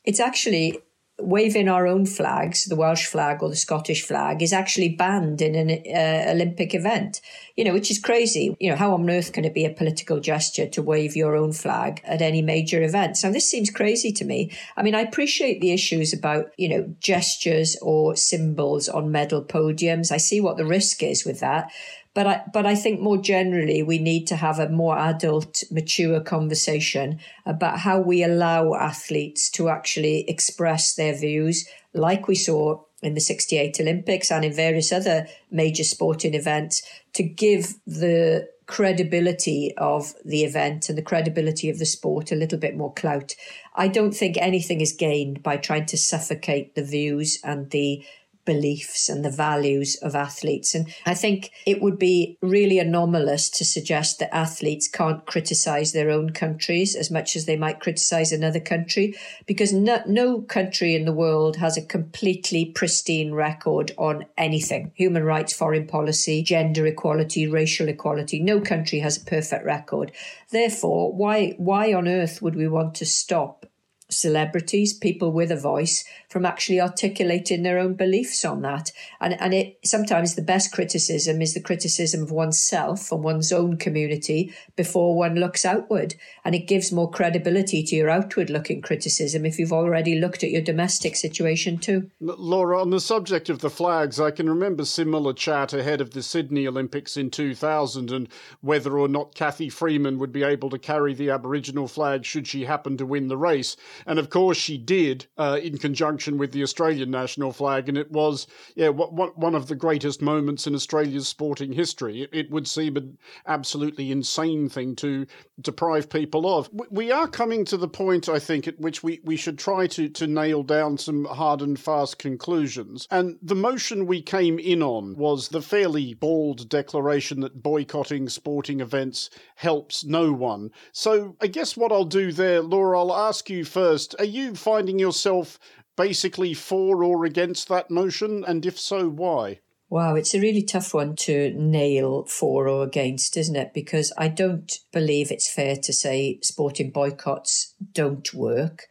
it's 0.03 0.19
actually 0.19 0.79
waving 1.19 1.69
our 1.69 1.87
own 1.87 2.05
flags, 2.05 2.65
the 2.65 2.75
Welsh 2.75 3.05
flag 3.05 3.43
or 3.43 3.49
the 3.49 3.55
Scottish 3.55 4.03
flag, 4.03 4.41
is 4.41 4.53
actually 4.53 4.89
banned 4.89 5.41
in 5.41 5.55
an 5.55 5.69
uh, 5.69 6.31
Olympic 6.31 6.73
event. 6.73 7.21
You 7.55 7.65
know, 7.65 7.73
which 7.73 7.91
is 7.91 7.99
crazy. 7.99 8.55
You 8.59 8.71
know, 8.71 8.75
how 8.75 8.93
on 8.93 9.09
earth 9.09 9.33
can 9.33 9.45
it 9.45 9.53
be 9.53 9.65
a 9.65 9.73
political 9.73 10.19
gesture 10.19 10.67
to 10.67 10.81
wave 10.81 11.15
your 11.15 11.35
own 11.35 11.53
flag 11.53 12.01
at 12.03 12.21
any 12.21 12.41
major 12.41 12.81
event? 12.81 13.17
So 13.17 13.31
this 13.31 13.49
seems 13.49 13.69
crazy 13.69 14.11
to 14.13 14.25
me. 14.25 14.51
I 14.77 14.83
mean, 14.83 14.95
I 14.95 15.01
appreciate 15.01 15.61
the 15.61 15.71
issues 15.71 16.13
about 16.13 16.53
you 16.57 16.69
know 16.69 16.93
gestures 16.99 17.77
or 17.81 18.15
symbols 18.15 18.89
on 18.89 19.11
medal 19.11 19.43
podiums. 19.43 20.11
I 20.11 20.17
see 20.17 20.41
what 20.41 20.57
the 20.57 20.65
risk 20.65 21.03
is 21.03 21.25
with 21.25 21.39
that. 21.41 21.71
But 22.13 22.27
I, 22.27 22.41
but 22.51 22.65
I 22.65 22.75
think 22.75 22.99
more 22.99 23.17
generally, 23.17 23.83
we 23.83 23.97
need 23.97 24.27
to 24.27 24.35
have 24.35 24.59
a 24.59 24.69
more 24.69 24.97
adult, 24.97 25.63
mature 25.71 26.19
conversation 26.19 27.19
about 27.45 27.79
how 27.79 28.01
we 28.01 28.21
allow 28.21 28.73
athletes 28.73 29.49
to 29.51 29.69
actually 29.69 30.29
express 30.29 30.95
their 30.95 31.17
views, 31.17 31.67
like 31.93 32.27
we 32.27 32.35
saw 32.35 32.81
in 33.01 33.13
the 33.13 33.21
68 33.21 33.79
Olympics 33.79 34.29
and 34.29 34.43
in 34.43 34.53
various 34.53 34.91
other 34.91 35.27
major 35.49 35.85
sporting 35.85 36.33
events, 36.33 36.81
to 37.13 37.23
give 37.23 37.75
the 37.87 38.47
credibility 38.67 39.73
of 39.77 40.13
the 40.23 40.43
event 40.43 40.87
and 40.87 40.97
the 40.97 41.01
credibility 41.01 41.69
of 41.69 41.77
the 41.77 41.85
sport 41.85 42.31
a 42.31 42.35
little 42.35 42.57
bit 42.57 42.75
more 42.75 42.93
clout. 42.93 43.35
I 43.75 43.89
don't 43.89 44.13
think 44.13 44.37
anything 44.37 44.79
is 44.79 44.93
gained 44.93 45.43
by 45.43 45.57
trying 45.57 45.87
to 45.87 45.97
suffocate 45.97 46.75
the 46.75 46.83
views 46.83 47.39
and 47.43 47.69
the 47.71 48.05
beliefs 48.45 49.09
and 49.09 49.23
the 49.23 49.29
values 49.29 49.95
of 49.97 50.15
athletes. 50.15 50.73
And 50.73 50.93
I 51.05 51.13
think 51.13 51.51
it 51.65 51.81
would 51.81 51.99
be 51.99 52.37
really 52.41 52.79
anomalous 52.79 53.49
to 53.51 53.65
suggest 53.65 54.19
that 54.19 54.35
athletes 54.35 54.87
can't 54.87 55.25
criticize 55.25 55.91
their 55.91 56.09
own 56.09 56.31
countries 56.31 56.95
as 56.95 57.11
much 57.11 57.35
as 57.35 57.45
they 57.45 57.57
might 57.57 57.79
criticize 57.79 58.31
another 58.31 58.59
country, 58.59 59.15
because 59.45 59.73
no, 59.73 60.01
no 60.07 60.41
country 60.41 60.95
in 60.95 61.05
the 61.05 61.13
world 61.13 61.57
has 61.57 61.77
a 61.77 61.85
completely 61.85 62.65
pristine 62.65 63.33
record 63.33 63.91
on 63.97 64.25
anything 64.37 64.91
human 64.95 65.23
rights, 65.23 65.53
foreign 65.53 65.87
policy, 65.87 66.41
gender 66.43 66.85
equality, 66.85 67.47
racial 67.47 67.87
equality. 67.87 68.39
No 68.39 68.59
country 68.61 68.99
has 68.99 69.17
a 69.17 69.25
perfect 69.25 69.65
record. 69.65 70.11
Therefore, 70.51 71.13
why, 71.13 71.55
why 71.57 71.93
on 71.93 72.07
earth 72.07 72.41
would 72.41 72.55
we 72.55 72.67
want 72.67 72.95
to 72.95 73.05
stop 73.05 73.65
celebrities, 74.11 74.93
people 74.93 75.31
with 75.31 75.51
a 75.51 75.55
voice, 75.55 76.03
from 76.29 76.45
actually 76.45 76.79
articulating 76.79 77.63
their 77.63 77.79
own 77.79 77.93
beliefs 77.93 78.45
on 78.45 78.61
that. 78.61 78.91
And 79.19 79.39
and 79.41 79.53
it 79.53 79.79
sometimes 79.83 80.35
the 80.35 80.41
best 80.41 80.71
criticism 80.71 81.41
is 81.41 81.53
the 81.53 81.61
criticism 81.61 82.21
of 82.21 82.31
oneself 82.31 83.11
and 83.11 83.23
one's 83.23 83.51
own 83.51 83.77
community 83.77 84.53
before 84.75 85.15
one 85.15 85.35
looks 85.35 85.65
outward. 85.65 86.15
And 86.45 86.55
it 86.55 86.67
gives 86.67 86.91
more 86.91 87.09
credibility 87.09 87.83
to 87.83 87.95
your 87.95 88.09
outward 88.09 88.49
looking 88.49 88.81
criticism 88.81 89.45
if 89.45 89.57
you've 89.57 89.73
already 89.73 90.19
looked 90.19 90.43
at 90.43 90.51
your 90.51 90.61
domestic 90.61 91.15
situation 91.15 91.77
too. 91.77 92.09
Laura, 92.19 92.81
on 92.81 92.89
the 92.89 92.99
subject 92.99 93.49
of 93.49 93.59
the 93.59 93.69
flags, 93.69 94.19
I 94.19 94.31
can 94.31 94.49
remember 94.49 94.85
similar 94.85 95.33
chat 95.33 95.73
ahead 95.73 96.01
of 96.01 96.11
the 96.11 96.23
Sydney 96.23 96.67
Olympics 96.67 97.17
in 97.17 97.29
2000 97.29 98.11
and 98.11 98.27
whether 98.61 98.97
or 98.97 99.07
not 99.07 99.35
Cathy 99.35 99.69
Freeman 99.69 100.19
would 100.19 100.31
be 100.31 100.43
able 100.43 100.69
to 100.69 100.77
carry 100.77 101.13
the 101.13 101.29
Aboriginal 101.29 101.87
flag 101.87 102.25
should 102.25 102.47
she 102.47 102.65
happen 102.65 102.97
to 102.97 103.05
win 103.05 103.27
the 103.27 103.37
race. 103.37 103.75
And 104.05 104.19
of 104.19 104.29
course, 104.29 104.57
she 104.57 104.77
did 104.77 105.25
uh, 105.37 105.59
in 105.61 105.77
conjunction 105.77 106.37
with 106.37 106.51
the 106.51 106.63
Australian 106.63 107.11
national 107.11 107.51
flag, 107.51 107.89
and 107.89 107.97
it 107.97 108.11
was 108.11 108.47
yeah 108.75 108.89
one 108.89 109.55
of 109.55 109.67
the 109.67 109.75
greatest 109.75 110.21
moments 110.21 110.67
in 110.67 110.75
Australia's 110.75 111.27
sporting 111.27 111.71
history. 111.71 112.23
It, 112.23 112.29
it 112.33 112.51
would 112.51 112.67
seem 112.67 112.97
an 112.97 113.17
absolutely 113.45 114.11
insane 114.11 114.69
thing 114.69 114.95
to 114.97 115.25
deprive 115.59 116.09
people 116.09 116.57
of. 116.57 116.69
We 116.89 117.11
are 117.11 117.27
coming 117.27 117.65
to 117.65 117.77
the 117.77 117.87
point, 117.87 118.27
I 118.27 118.39
think, 118.39 118.67
at 118.67 118.79
which 118.79 119.03
we, 119.03 119.21
we 119.23 119.37
should 119.37 119.59
try 119.59 119.87
to, 119.87 120.09
to 120.09 120.27
nail 120.27 120.63
down 120.63 120.97
some 120.97 121.25
hard 121.25 121.61
and 121.61 121.79
fast 121.79 122.17
conclusions. 122.17 123.07
And 123.11 123.37
the 123.41 123.55
motion 123.55 124.05
we 124.05 124.21
came 124.21 124.57
in 124.59 124.81
on 124.81 125.15
was 125.15 125.49
the 125.49 125.61
fairly 125.61 126.13
bald 126.13 126.69
declaration 126.69 127.41
that 127.41 127.61
boycotting 127.61 128.29
sporting 128.29 128.79
events 128.79 129.29
helps 129.55 130.03
no 130.03 130.31
one. 130.31 130.71
So 130.91 131.35
I 131.41 131.47
guess 131.47 131.77
what 131.77 131.91
I'll 131.91 132.05
do 132.05 132.31
there, 132.31 132.61
Laura, 132.61 132.99
I'll 132.99 133.15
ask 133.15 133.49
you 133.49 133.63
first 133.63 133.90
first, 133.91 134.15
are 134.19 134.25
you 134.25 134.55
finding 134.55 134.99
yourself 134.99 135.59
basically 135.97 136.53
for 136.53 137.03
or 137.03 137.25
against 137.25 137.67
that 137.67 137.91
motion? 137.91 138.43
And 138.47 138.65
if 138.65 138.79
so, 138.79 139.09
why? 139.09 139.59
Wow, 139.89 140.15
it's 140.15 140.33
a 140.33 140.39
really 140.39 140.63
tough 140.63 140.93
one 140.93 141.17
to 141.27 141.53
nail 141.53 142.23
for 142.25 142.69
or 142.69 142.83
against, 142.83 143.35
isn't 143.35 143.57
it? 143.57 143.73
Because 143.73 144.13
I 144.17 144.29
don't 144.29 144.71
believe 144.93 145.29
it's 145.29 145.53
fair 145.53 145.75
to 145.75 145.91
say 145.91 146.39
sporting 146.41 146.91
boycotts 146.91 147.75
don't 147.91 148.33
work. 148.33 148.87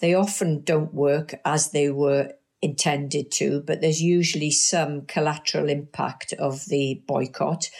They 0.00 0.12
often 0.12 0.62
don't 0.62 0.92
work 0.92 1.34
as 1.46 1.70
they 1.70 1.90
were 1.90 2.32
intended 2.60 3.30
to, 3.32 3.62
but 3.66 3.80
there's 3.80 4.02
usually 4.02 4.50
some 4.50 5.06
collateral 5.06 5.70
impact 5.70 6.34
of 6.34 6.66
the 6.66 7.02
boycott 7.06 7.70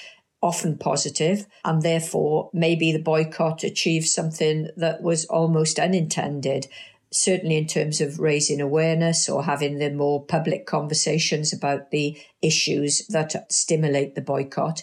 often 0.45 0.76
positive, 0.76 1.47
and 1.64 1.80
therefore 1.80 2.51
maybe 2.53 2.92
the 2.92 2.99
boycott 3.03 3.64
achieved 3.64 4.07
something 4.07 4.68
that 4.76 5.03
was 5.03 5.24
almost 5.24 5.78
unintended. 5.78 6.68
Certainly, 7.11 7.57
in 7.57 7.66
terms 7.66 8.01
of 8.01 8.18
raising 8.18 8.61
awareness 8.61 9.28
or 9.28 9.45
having 9.45 9.78
the 9.78 9.90
more 9.90 10.22
public 10.24 10.66
conversations 10.66 11.53
about 11.53 11.90
the 11.90 12.18
issues 12.42 13.07
that 13.09 13.51
stimulate 13.51 14.14
the 14.14 14.20
boycott. 14.20 14.82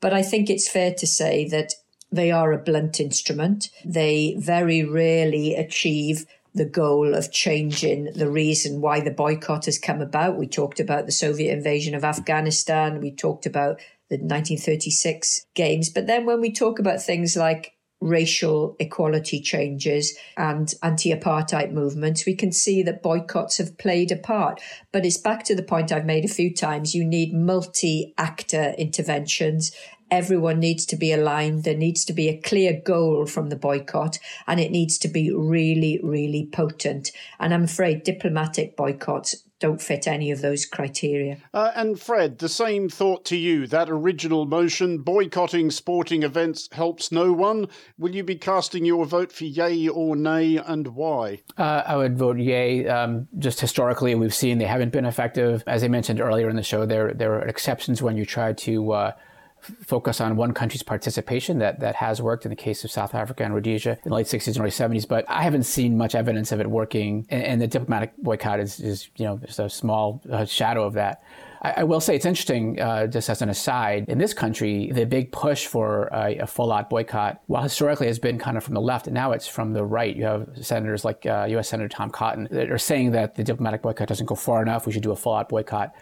But 0.00 0.12
I 0.12 0.22
think 0.22 0.48
it's 0.48 0.68
fair 0.68 0.94
to 0.94 1.06
say 1.06 1.48
that 1.48 1.72
they 2.12 2.30
are 2.30 2.52
a 2.52 2.58
blunt 2.58 3.00
instrument. 3.00 3.70
They 3.84 4.36
very 4.38 4.84
rarely 4.84 5.54
achieve 5.54 6.26
the 6.54 6.64
goal 6.64 7.14
of 7.14 7.32
changing 7.32 8.12
the 8.14 8.30
reason 8.30 8.80
why 8.80 9.00
the 9.00 9.10
boycott 9.10 9.64
has 9.64 9.78
come 9.78 10.00
about. 10.00 10.36
We 10.36 10.46
talked 10.46 10.80
about 10.80 11.06
the 11.06 11.12
Soviet 11.12 11.52
invasion 11.52 11.94
of 11.94 12.04
Afghanistan. 12.04 13.00
We 13.00 13.12
talked 13.12 13.46
about 13.46 13.80
the 14.10 14.16
1936 14.16 15.46
games. 15.54 15.88
But 15.88 16.06
then 16.06 16.26
when 16.26 16.40
we 16.40 16.52
talk 16.52 16.78
about 16.78 17.00
things 17.00 17.36
like 17.36 17.72
racial 18.00 18.76
equality 18.80 19.40
changes 19.40 20.16
and 20.36 20.74
anti 20.82 21.14
apartheid 21.14 21.72
movements, 21.72 22.26
we 22.26 22.34
can 22.34 22.52
see 22.52 22.82
that 22.82 23.02
boycotts 23.02 23.58
have 23.58 23.78
played 23.78 24.10
a 24.10 24.16
part. 24.16 24.60
But 24.92 25.06
it's 25.06 25.18
back 25.18 25.44
to 25.44 25.54
the 25.54 25.62
point 25.62 25.92
I've 25.92 26.04
made 26.04 26.24
a 26.24 26.28
few 26.28 26.52
times. 26.52 26.94
You 26.94 27.04
need 27.04 27.32
multi 27.32 28.14
actor 28.18 28.74
interventions. 28.76 29.72
Everyone 30.10 30.58
needs 30.58 30.86
to 30.86 30.96
be 30.96 31.12
aligned. 31.12 31.62
There 31.62 31.76
needs 31.76 32.04
to 32.06 32.12
be 32.12 32.28
a 32.28 32.40
clear 32.40 32.80
goal 32.84 33.26
from 33.26 33.48
the 33.48 33.56
boycott, 33.56 34.18
and 34.48 34.58
it 34.58 34.72
needs 34.72 34.98
to 34.98 35.08
be 35.08 35.32
really, 35.32 36.00
really 36.02 36.48
potent. 36.50 37.12
And 37.38 37.54
I'm 37.54 37.64
afraid 37.64 38.02
diplomatic 38.02 38.76
boycotts 38.76 39.44
don't 39.60 39.80
fit 39.80 40.08
any 40.08 40.30
of 40.30 40.40
those 40.40 40.64
criteria. 40.64 41.36
Uh, 41.54 41.70
and 41.76 42.00
Fred, 42.00 42.38
the 42.38 42.48
same 42.48 42.88
thought 42.88 43.24
to 43.26 43.36
you. 43.36 43.66
That 43.66 43.90
original 43.90 44.46
motion, 44.46 44.98
boycotting 44.98 45.70
sporting 45.70 46.22
events 46.22 46.68
helps 46.72 47.12
no 47.12 47.32
one. 47.32 47.68
Will 47.98 48.14
you 48.14 48.24
be 48.24 48.36
casting 48.36 48.84
your 48.84 49.04
vote 49.04 49.30
for 49.30 49.44
yay 49.44 49.86
or 49.86 50.16
nay, 50.16 50.56
and 50.56 50.88
why? 50.88 51.42
Uh, 51.56 51.82
I 51.86 51.96
would 51.96 52.16
vote 52.16 52.38
yay. 52.38 52.88
Um, 52.88 53.28
just 53.38 53.60
historically, 53.60 54.14
we've 54.14 54.34
seen 54.34 54.58
they 54.58 54.64
haven't 54.64 54.92
been 54.92 55.04
effective. 55.04 55.62
As 55.66 55.84
I 55.84 55.88
mentioned 55.88 56.20
earlier 56.20 56.48
in 56.48 56.56
the 56.56 56.62
show, 56.62 56.86
there 56.86 57.12
there 57.12 57.34
are 57.34 57.42
exceptions 57.46 58.02
when 58.02 58.16
you 58.16 58.24
try 58.24 58.52
to. 58.54 58.92
Uh, 58.92 59.12
focus 59.60 60.20
on 60.20 60.36
one 60.36 60.52
country's 60.52 60.82
participation 60.82 61.58
that, 61.58 61.80
that 61.80 61.96
has 61.96 62.20
worked 62.20 62.44
in 62.44 62.50
the 62.50 62.56
case 62.56 62.84
of 62.84 62.90
South 62.90 63.14
Africa 63.14 63.44
and 63.44 63.54
Rhodesia 63.54 63.98
in 64.04 64.08
the 64.10 64.14
late 64.14 64.26
60s 64.26 64.48
and 64.48 64.58
early 64.58 64.70
70s, 64.70 65.06
but 65.06 65.24
I 65.28 65.42
haven't 65.42 65.64
seen 65.64 65.96
much 65.96 66.14
evidence 66.14 66.52
of 66.52 66.60
it 66.60 66.66
working. 66.68 67.26
And, 67.30 67.42
and 67.42 67.60
the 67.60 67.66
diplomatic 67.66 68.16
boycott 68.18 68.60
is, 68.60 68.80
is, 68.80 69.08
you 69.16 69.24
know, 69.24 69.38
just 69.38 69.58
a 69.58 69.68
small 69.68 70.22
uh, 70.30 70.44
shadow 70.44 70.84
of 70.84 70.94
that. 70.94 71.22
I, 71.62 71.74
I, 71.78 71.84
will 71.84 72.00
say 72.00 72.16
it's 72.16 72.24
interesting, 72.24 72.80
uh, 72.80 73.06
just 73.06 73.28
as 73.28 73.42
an 73.42 73.48
aside, 73.48 74.06
in 74.08 74.18
this 74.18 74.32
country, 74.32 74.90
the 74.92 75.04
big 75.04 75.30
push 75.32 75.66
for 75.66 76.08
a, 76.12 76.38
a 76.38 76.46
full 76.46 76.72
out 76.72 76.88
boycott, 76.88 77.40
while 77.46 77.62
historically 77.62 78.06
has 78.06 78.18
been 78.18 78.38
kind 78.38 78.56
of 78.56 78.64
from 78.64 78.74
the 78.74 78.80
left, 78.80 79.06
and 79.06 79.14
now 79.14 79.32
it's 79.32 79.46
from 79.46 79.72
the 79.72 79.84
right. 79.84 80.16
You 80.16 80.24
have 80.24 80.48
senators 80.60 81.04
like 81.04 81.26
uh, 81.26 81.46
U.S. 81.50 81.68
Senator 81.68 81.88
Tom 81.88 82.10
Cotton 82.10 82.48
that 82.50 82.70
are 82.70 82.78
saying 82.78 83.12
that 83.12 83.34
the 83.34 83.44
diplomatic 83.44 83.82
boycott 83.82 84.08
doesn't 84.08 84.26
go 84.26 84.34
far 84.34 84.62
enough. 84.62 84.86
We 84.86 84.92
should 84.92 85.02
do 85.02 85.12
a 85.12 85.16
full 85.16 85.34
out 85.34 85.48
boycott. 85.48 85.92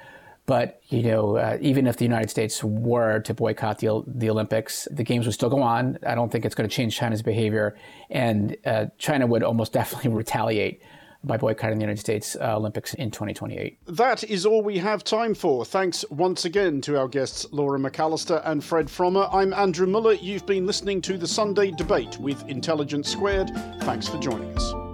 But 0.49 0.81
you 0.89 1.03
know, 1.03 1.37
uh, 1.37 1.59
even 1.61 1.87
if 1.87 1.99
the 1.99 2.07
United 2.07 2.31
States 2.31 2.65
were 2.65 3.21
to 3.21 3.35
boycott 3.35 3.81
the, 3.81 4.03
the 4.07 4.31
Olympics, 4.31 4.89
the 4.91 5.05
games 5.05 5.27
would 5.27 5.35
still 5.35 5.51
go 5.51 5.61
on. 5.61 5.99
I 6.07 6.15
don't 6.15 6.33
think 6.33 6.47
it's 6.47 6.55
going 6.55 6.67
to 6.67 6.75
change 6.75 6.97
China's 6.97 7.21
behavior, 7.21 7.77
and 8.09 8.57
uh, 8.65 8.87
China 8.97 9.27
would 9.27 9.43
almost 9.43 9.73
definitely 9.75 10.11
retaliate 10.11 10.81
by 11.23 11.37
boycotting 11.37 11.77
the 11.77 11.83
United 11.83 12.01
States 12.01 12.35
uh, 12.41 12.57
Olympics 12.57 12.95
in 12.95 13.11
2028. 13.11 13.79
That 13.89 14.25
is 14.25 14.47
all 14.47 14.63
we 14.63 14.79
have 14.79 15.05
time 15.05 15.35
for. 15.35 15.67
Thanks 15.67 16.03
once 16.09 16.47
again 16.47 16.81
to 16.83 16.99
our 16.99 17.09
guests 17.09 17.47
Laura 17.51 17.79
McAllister 17.79 18.41
and 18.47 18.65
Fred 18.65 18.87
Frommer. 18.87 19.29
I'm 19.31 19.53
Andrew 19.53 19.87
Mueller. 19.87 20.15
You've 20.15 20.47
been 20.47 20.65
listening 20.65 21.03
to 21.03 21.19
the 21.19 21.29
Sunday 21.29 21.73
Debate 21.73 22.17
with 22.17 22.49
Intelligence 22.49 23.11
Squared. 23.11 23.51
Thanks 23.81 24.09
for 24.09 24.17
joining 24.19 24.57
us. 24.57 24.88